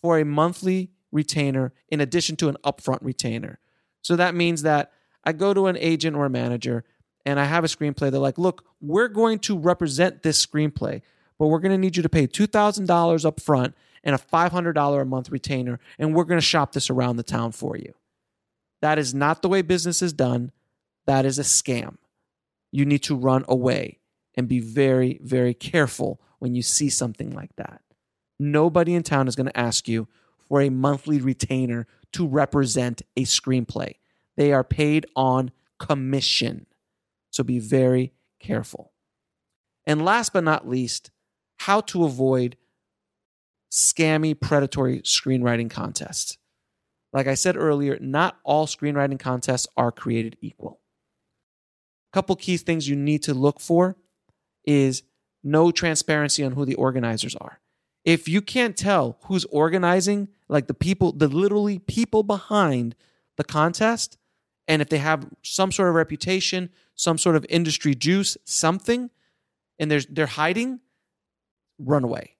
for 0.00 0.18
a 0.18 0.24
monthly 0.24 0.90
retainer 1.12 1.72
in 1.88 2.00
addition 2.00 2.36
to 2.36 2.48
an 2.48 2.56
upfront 2.64 2.98
retainer. 3.02 3.58
So 4.02 4.16
that 4.16 4.34
means 4.34 4.62
that 4.62 4.92
I 5.24 5.32
go 5.32 5.52
to 5.54 5.66
an 5.66 5.76
agent 5.76 6.16
or 6.16 6.26
a 6.26 6.30
manager 6.30 6.84
and 7.26 7.38
I 7.38 7.44
have 7.44 7.64
a 7.64 7.68
screenplay. 7.68 8.10
They're 8.10 8.20
like, 8.20 8.38
look, 8.38 8.64
we're 8.80 9.08
going 9.08 9.38
to 9.40 9.58
represent 9.58 10.22
this 10.22 10.44
screenplay, 10.44 11.02
but 11.38 11.48
we're 11.48 11.58
going 11.58 11.72
to 11.72 11.78
need 11.78 11.96
you 11.96 12.02
to 12.02 12.08
pay 12.08 12.26
$2,000 12.26 12.86
upfront 12.86 13.74
and 14.04 14.14
a 14.14 14.18
$500 14.18 15.02
a 15.02 15.04
month 15.04 15.30
retainer, 15.30 15.80
and 15.98 16.14
we're 16.14 16.24
going 16.24 16.40
to 16.40 16.46
shop 16.46 16.72
this 16.72 16.88
around 16.88 17.16
the 17.16 17.22
town 17.22 17.52
for 17.52 17.76
you. 17.76 17.92
That 18.80 18.98
is 18.98 19.12
not 19.12 19.42
the 19.42 19.48
way 19.48 19.62
business 19.62 20.02
is 20.02 20.12
done. 20.12 20.52
That 21.06 21.26
is 21.26 21.38
a 21.38 21.42
scam. 21.42 21.96
You 22.70 22.84
need 22.84 23.02
to 23.04 23.16
run 23.16 23.44
away 23.48 23.98
and 24.34 24.46
be 24.46 24.60
very, 24.60 25.18
very 25.22 25.52
careful 25.52 26.20
when 26.38 26.54
you 26.54 26.62
see 26.62 26.88
something 26.88 27.30
like 27.32 27.54
that. 27.56 27.82
Nobody 28.38 28.94
in 28.94 29.02
town 29.02 29.26
is 29.26 29.34
going 29.34 29.48
to 29.48 29.58
ask 29.58 29.88
you 29.88 30.06
for 30.48 30.60
a 30.60 30.70
monthly 30.70 31.20
retainer 31.20 31.86
to 32.12 32.26
represent 32.26 33.02
a 33.16 33.24
screenplay. 33.24 33.94
They 34.36 34.52
are 34.52 34.64
paid 34.64 35.06
on 35.14 35.50
commission. 35.78 36.66
So 37.30 37.42
be 37.44 37.58
very 37.58 38.12
careful. 38.40 38.92
And 39.86 40.04
last 40.04 40.32
but 40.32 40.44
not 40.44 40.68
least, 40.68 41.10
how 41.58 41.80
to 41.82 42.04
avoid 42.04 42.56
scammy, 43.70 44.38
predatory 44.38 45.00
screenwriting 45.00 45.70
contests. 45.70 46.38
Like 47.12 47.26
I 47.26 47.34
said 47.34 47.56
earlier, 47.56 47.98
not 48.00 48.38
all 48.44 48.66
screenwriting 48.66 49.18
contests 49.18 49.66
are 49.76 49.92
created 49.92 50.36
equal. 50.40 50.80
A 52.12 52.16
couple 52.16 52.36
key 52.36 52.56
things 52.56 52.88
you 52.88 52.96
need 52.96 53.22
to 53.24 53.34
look 53.34 53.60
for 53.60 53.96
is 54.64 55.02
no 55.42 55.70
transparency 55.70 56.44
on 56.44 56.52
who 56.52 56.64
the 56.64 56.74
organizers 56.74 57.34
are. 57.36 57.60
If 58.08 58.26
you 58.26 58.40
can't 58.40 58.74
tell 58.74 59.18
who's 59.24 59.44
organizing, 59.50 60.28
like 60.48 60.66
the 60.66 60.72
people, 60.72 61.12
the 61.12 61.28
literally 61.28 61.78
people 61.78 62.22
behind 62.22 62.94
the 63.36 63.44
contest, 63.44 64.16
and 64.66 64.80
if 64.80 64.88
they 64.88 64.96
have 64.96 65.28
some 65.42 65.70
sort 65.70 65.90
of 65.90 65.94
reputation, 65.94 66.70
some 66.94 67.18
sort 67.18 67.36
of 67.36 67.44
industry 67.50 67.94
juice, 67.94 68.38
something, 68.46 69.10
and 69.78 69.90
they're, 69.90 70.00
they're 70.08 70.24
hiding, 70.24 70.80
run 71.78 72.02
away. 72.02 72.36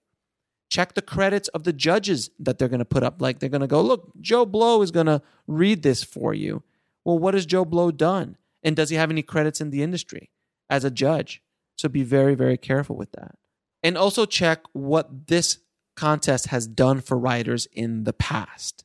Check 0.71 0.95
the 0.95 1.03
credits 1.03 1.49
of 1.49 1.65
the 1.65 1.73
judges 1.73 2.31
that 2.39 2.57
they're 2.57 2.67
going 2.67 2.79
to 2.79 2.83
put 2.83 3.03
up. 3.03 3.21
Like 3.21 3.37
they're 3.37 3.47
going 3.47 3.61
to 3.61 3.67
go, 3.67 3.83
look, 3.83 4.11
Joe 4.19 4.47
Blow 4.47 4.81
is 4.81 4.89
going 4.89 5.05
to 5.05 5.21
read 5.45 5.83
this 5.83 6.03
for 6.03 6.33
you. 6.33 6.63
Well, 7.05 7.19
what 7.19 7.35
has 7.35 7.45
Joe 7.45 7.63
Blow 7.63 7.91
done? 7.91 8.37
And 8.63 8.75
does 8.75 8.89
he 8.89 8.95
have 8.95 9.11
any 9.11 9.21
credits 9.21 9.61
in 9.61 9.69
the 9.69 9.83
industry 9.83 10.31
as 10.67 10.83
a 10.83 10.89
judge? 10.89 11.43
So 11.75 11.89
be 11.89 12.01
very, 12.01 12.33
very 12.33 12.57
careful 12.57 12.95
with 12.95 13.11
that. 13.11 13.35
And 13.83 13.97
also 13.97 14.25
check 14.25 14.61
what 14.73 15.27
this 15.27 15.59
contest 15.95 16.47
has 16.47 16.67
done 16.67 17.01
for 17.01 17.17
writers 17.17 17.67
in 17.73 18.03
the 18.03 18.13
past. 18.13 18.83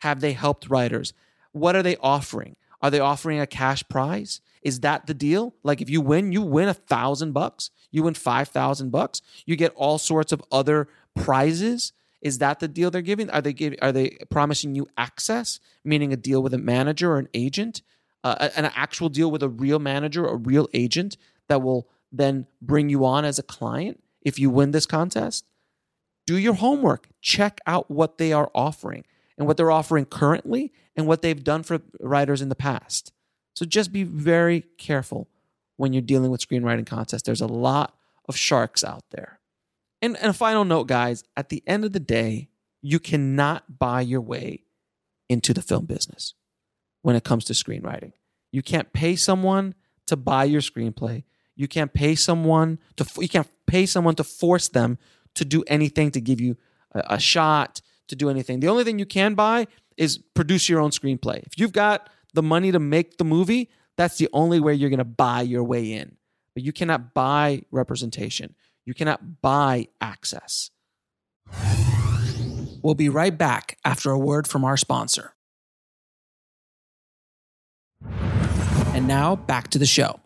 Have 0.00 0.20
they 0.20 0.32
helped 0.32 0.68
writers? 0.68 1.12
What 1.52 1.74
are 1.74 1.82
they 1.82 1.96
offering? 1.96 2.56
Are 2.82 2.90
they 2.90 3.00
offering 3.00 3.40
a 3.40 3.46
cash 3.46 3.82
prize? 3.88 4.40
Is 4.62 4.80
that 4.80 5.06
the 5.06 5.14
deal? 5.14 5.54
Like 5.62 5.80
if 5.80 5.88
you 5.88 6.00
win, 6.00 6.32
you 6.32 6.42
win 6.42 6.68
a 6.68 6.74
thousand 6.74 7.32
bucks, 7.32 7.70
you 7.90 8.02
win 8.02 8.14
five 8.14 8.48
thousand 8.48 8.90
bucks, 8.90 9.22
you 9.46 9.56
get 9.56 9.72
all 9.74 9.98
sorts 9.98 10.32
of 10.32 10.42
other 10.52 10.88
prizes. 11.14 11.92
Is 12.20 12.38
that 12.38 12.60
the 12.60 12.68
deal 12.68 12.90
they're 12.90 13.02
giving? 13.02 13.30
Are 13.30 13.40
they 13.40 13.52
giving? 13.52 13.78
Are 13.80 13.92
they 13.92 14.18
promising 14.30 14.74
you 14.74 14.88
access, 14.98 15.60
meaning 15.84 16.12
a 16.12 16.16
deal 16.16 16.42
with 16.42 16.52
a 16.52 16.58
manager 16.58 17.12
or 17.12 17.18
an 17.18 17.28
agent, 17.32 17.82
uh, 18.24 18.50
an 18.56 18.70
actual 18.74 19.08
deal 19.08 19.30
with 19.30 19.42
a 19.42 19.48
real 19.48 19.78
manager, 19.78 20.26
a 20.26 20.36
real 20.36 20.68
agent 20.74 21.16
that 21.48 21.62
will 21.62 21.88
then 22.12 22.46
bring 22.60 22.88
you 22.88 23.04
on 23.04 23.24
as 23.24 23.38
a 23.38 23.42
client 23.42 24.02
if 24.26 24.40
you 24.40 24.50
win 24.50 24.72
this 24.72 24.86
contest? 24.86 25.46
Do 26.26 26.36
your 26.36 26.54
homework. 26.54 27.06
Check 27.22 27.60
out 27.64 27.88
what 27.88 28.18
they 28.18 28.32
are 28.32 28.50
offering 28.56 29.04
and 29.38 29.46
what 29.46 29.56
they're 29.56 29.70
offering 29.70 30.04
currently 30.04 30.72
and 30.96 31.06
what 31.06 31.22
they've 31.22 31.44
done 31.44 31.62
for 31.62 31.80
writers 32.00 32.42
in 32.42 32.48
the 32.48 32.56
past. 32.56 33.12
So 33.54 33.64
just 33.64 33.92
be 33.92 34.02
very 34.02 34.64
careful 34.78 35.28
when 35.76 35.92
you're 35.92 36.02
dealing 36.02 36.32
with 36.32 36.46
screenwriting 36.46 36.86
contests. 36.86 37.22
There's 37.22 37.40
a 37.40 37.46
lot 37.46 37.94
of 38.28 38.36
sharks 38.36 38.82
out 38.82 39.04
there. 39.12 39.38
And, 40.02 40.16
and 40.16 40.30
a 40.30 40.32
final 40.32 40.64
note, 40.64 40.88
guys 40.88 41.22
at 41.36 41.48
the 41.48 41.62
end 41.64 41.84
of 41.84 41.92
the 41.92 42.00
day, 42.00 42.48
You 42.82 42.98
cannot 42.98 43.78
buy 43.78 44.00
your 44.00 44.20
way 44.20 44.64
into 45.28 45.54
the 45.54 45.62
film 45.62 45.86
business 45.86 46.34
when 47.02 47.16
it 47.16 47.24
comes 47.24 47.44
to 47.44 47.52
screenwriting. 47.52 48.12
You 48.52 48.62
can't 48.62 48.92
pay 48.92 49.16
someone 49.16 49.74
to 50.06 50.16
buy 50.16 50.44
your 50.44 50.60
screenplay. 50.60 51.24
You 51.56 51.66
can't 51.66 51.92
pay 51.92 52.14
someone 52.14 52.78
to 52.96 53.06
you 53.18 53.28
can't 53.28 53.48
pay 53.66 53.86
someone 53.86 54.14
to 54.16 54.24
force 54.24 54.68
them 54.68 54.98
to 55.34 55.44
do 55.44 55.64
anything 55.66 56.10
to 56.12 56.20
give 56.20 56.40
you 56.40 56.56
a, 56.92 57.02
a 57.14 57.20
shot 57.20 57.80
to 58.08 58.16
do 58.16 58.30
anything. 58.30 58.60
The 58.60 58.68
only 58.68 58.84
thing 58.84 58.98
you 58.98 59.06
can 59.06 59.34
buy 59.34 59.66
is 59.96 60.18
produce 60.18 60.68
your 60.68 60.80
own 60.80 60.90
screenplay. 60.90 61.42
If 61.46 61.58
you've 61.58 61.72
got 61.72 62.08
the 62.34 62.42
money 62.42 62.70
to 62.70 62.78
make 62.78 63.16
the 63.18 63.24
movie, 63.24 63.70
that's 63.96 64.18
the 64.18 64.28
only 64.32 64.60
way 64.60 64.74
you're 64.74 64.90
going 64.90 64.98
to 64.98 65.04
buy 65.04 65.40
your 65.40 65.64
way 65.64 65.92
in. 65.92 66.16
But 66.54 66.62
you 66.62 66.72
cannot 66.72 67.14
buy 67.14 67.62
representation. 67.70 68.54
You 68.84 68.94
cannot 68.94 69.42
buy 69.42 69.88
access. 70.00 70.70
We'll 72.82 72.94
be 72.94 73.08
right 73.08 73.36
back 73.36 73.78
after 73.84 74.10
a 74.10 74.18
word 74.18 74.46
from 74.46 74.64
our 74.64 74.76
sponsor. 74.76 75.32
And 78.94 79.08
now 79.08 79.36
back 79.36 79.68
to 79.68 79.78
the 79.78 79.86
show. 79.86 80.20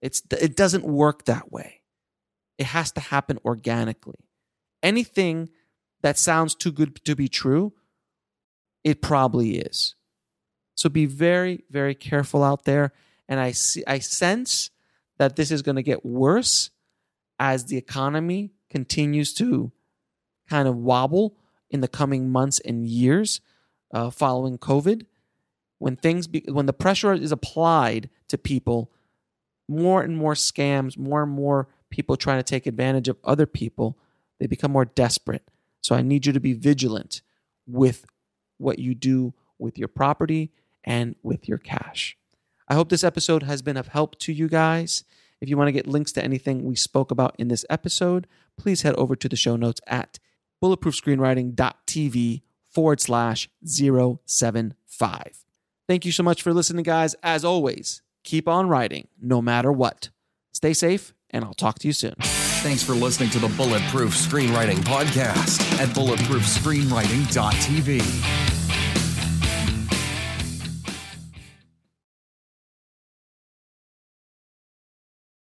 It's 0.00 0.22
it 0.30 0.56
doesn't 0.56 0.84
work 0.84 1.24
that 1.24 1.52
way. 1.52 1.80
It 2.58 2.66
has 2.66 2.92
to 2.92 3.00
happen 3.00 3.38
organically. 3.44 4.28
Anything 4.82 5.50
that 6.02 6.18
sounds 6.18 6.54
too 6.54 6.72
good 6.72 7.04
to 7.04 7.14
be 7.14 7.28
true, 7.28 7.72
it 8.84 9.02
probably 9.02 9.58
is. 9.58 9.94
So 10.74 10.88
be 10.88 11.06
very 11.06 11.64
very 11.70 11.94
careful 11.94 12.42
out 12.42 12.64
there 12.64 12.92
and 13.28 13.38
I 13.38 13.52
see 13.52 13.84
I 13.86 13.98
sense 13.98 14.70
that 15.18 15.36
this 15.36 15.50
is 15.50 15.62
going 15.62 15.76
to 15.76 15.82
get 15.82 16.04
worse 16.04 16.70
as 17.38 17.66
the 17.66 17.76
economy 17.76 18.52
continues 18.70 19.34
to 19.34 19.72
kind 20.48 20.66
of 20.66 20.76
wobble 20.76 21.36
in 21.70 21.80
the 21.80 21.88
coming 21.88 22.30
months 22.30 22.58
and 22.60 22.86
years 22.86 23.40
uh, 23.92 24.10
following 24.10 24.58
COVID. 24.58 25.06
When 25.78 25.96
things 25.96 26.26
be, 26.26 26.44
when 26.48 26.66
the 26.66 26.72
pressure 26.72 27.12
is 27.12 27.32
applied 27.32 28.10
to 28.28 28.36
people, 28.36 28.90
more 29.70 30.02
and 30.02 30.16
more 30.16 30.34
scams, 30.34 30.98
more 30.98 31.22
and 31.22 31.32
more 31.32 31.68
people 31.90 32.16
trying 32.16 32.38
to 32.38 32.42
take 32.42 32.66
advantage 32.66 33.08
of 33.08 33.16
other 33.24 33.46
people, 33.46 33.96
they 34.38 34.46
become 34.46 34.72
more 34.72 34.84
desperate. 34.84 35.48
So 35.80 35.94
I 35.94 36.02
need 36.02 36.26
you 36.26 36.32
to 36.32 36.40
be 36.40 36.52
vigilant 36.52 37.22
with 37.66 38.04
what 38.58 38.78
you 38.78 38.94
do 38.94 39.32
with 39.58 39.78
your 39.78 39.88
property 39.88 40.52
and 40.84 41.14
with 41.22 41.48
your 41.48 41.58
cash. 41.58 42.16
I 42.68 42.74
hope 42.74 42.88
this 42.88 43.04
episode 43.04 43.44
has 43.44 43.62
been 43.62 43.76
of 43.76 43.88
help 43.88 44.18
to 44.20 44.32
you 44.32 44.48
guys. 44.48 45.04
If 45.40 45.48
you 45.48 45.56
want 45.56 45.68
to 45.68 45.72
get 45.72 45.86
links 45.86 46.12
to 46.12 46.24
anything 46.24 46.64
we 46.64 46.76
spoke 46.76 47.10
about 47.10 47.34
in 47.38 47.48
this 47.48 47.64
episode, 47.70 48.26
please 48.56 48.82
head 48.82 48.94
over 48.96 49.16
to 49.16 49.28
the 49.28 49.36
show 49.36 49.56
notes 49.56 49.80
at 49.86 50.18
bulletproofscreenwriting.tv 50.62 52.42
forward 52.68 53.00
slash 53.00 53.48
075. 53.64 55.44
Thank 55.88 56.04
you 56.04 56.12
so 56.12 56.22
much 56.22 56.42
for 56.42 56.52
listening, 56.52 56.84
guys. 56.84 57.14
As 57.22 57.44
always, 57.44 58.02
keep 58.24 58.48
on 58.48 58.68
writing 58.68 59.08
no 59.20 59.42
matter 59.42 59.70
what. 59.72 60.10
Stay 60.52 60.72
safe, 60.72 61.12
and 61.30 61.44
I'll 61.44 61.54
talk 61.54 61.78
to 61.80 61.86
you 61.86 61.92
soon. 61.92 62.14
Thanks 62.62 62.82
for 62.82 62.92
listening 62.92 63.30
to 63.30 63.38
the 63.38 63.48
Bulletproof 63.48 64.14
Screenwriting 64.14 64.78
Podcast 64.78 65.60
at 65.80 65.88
bulletproofscreenwriting.tv. 65.90 68.49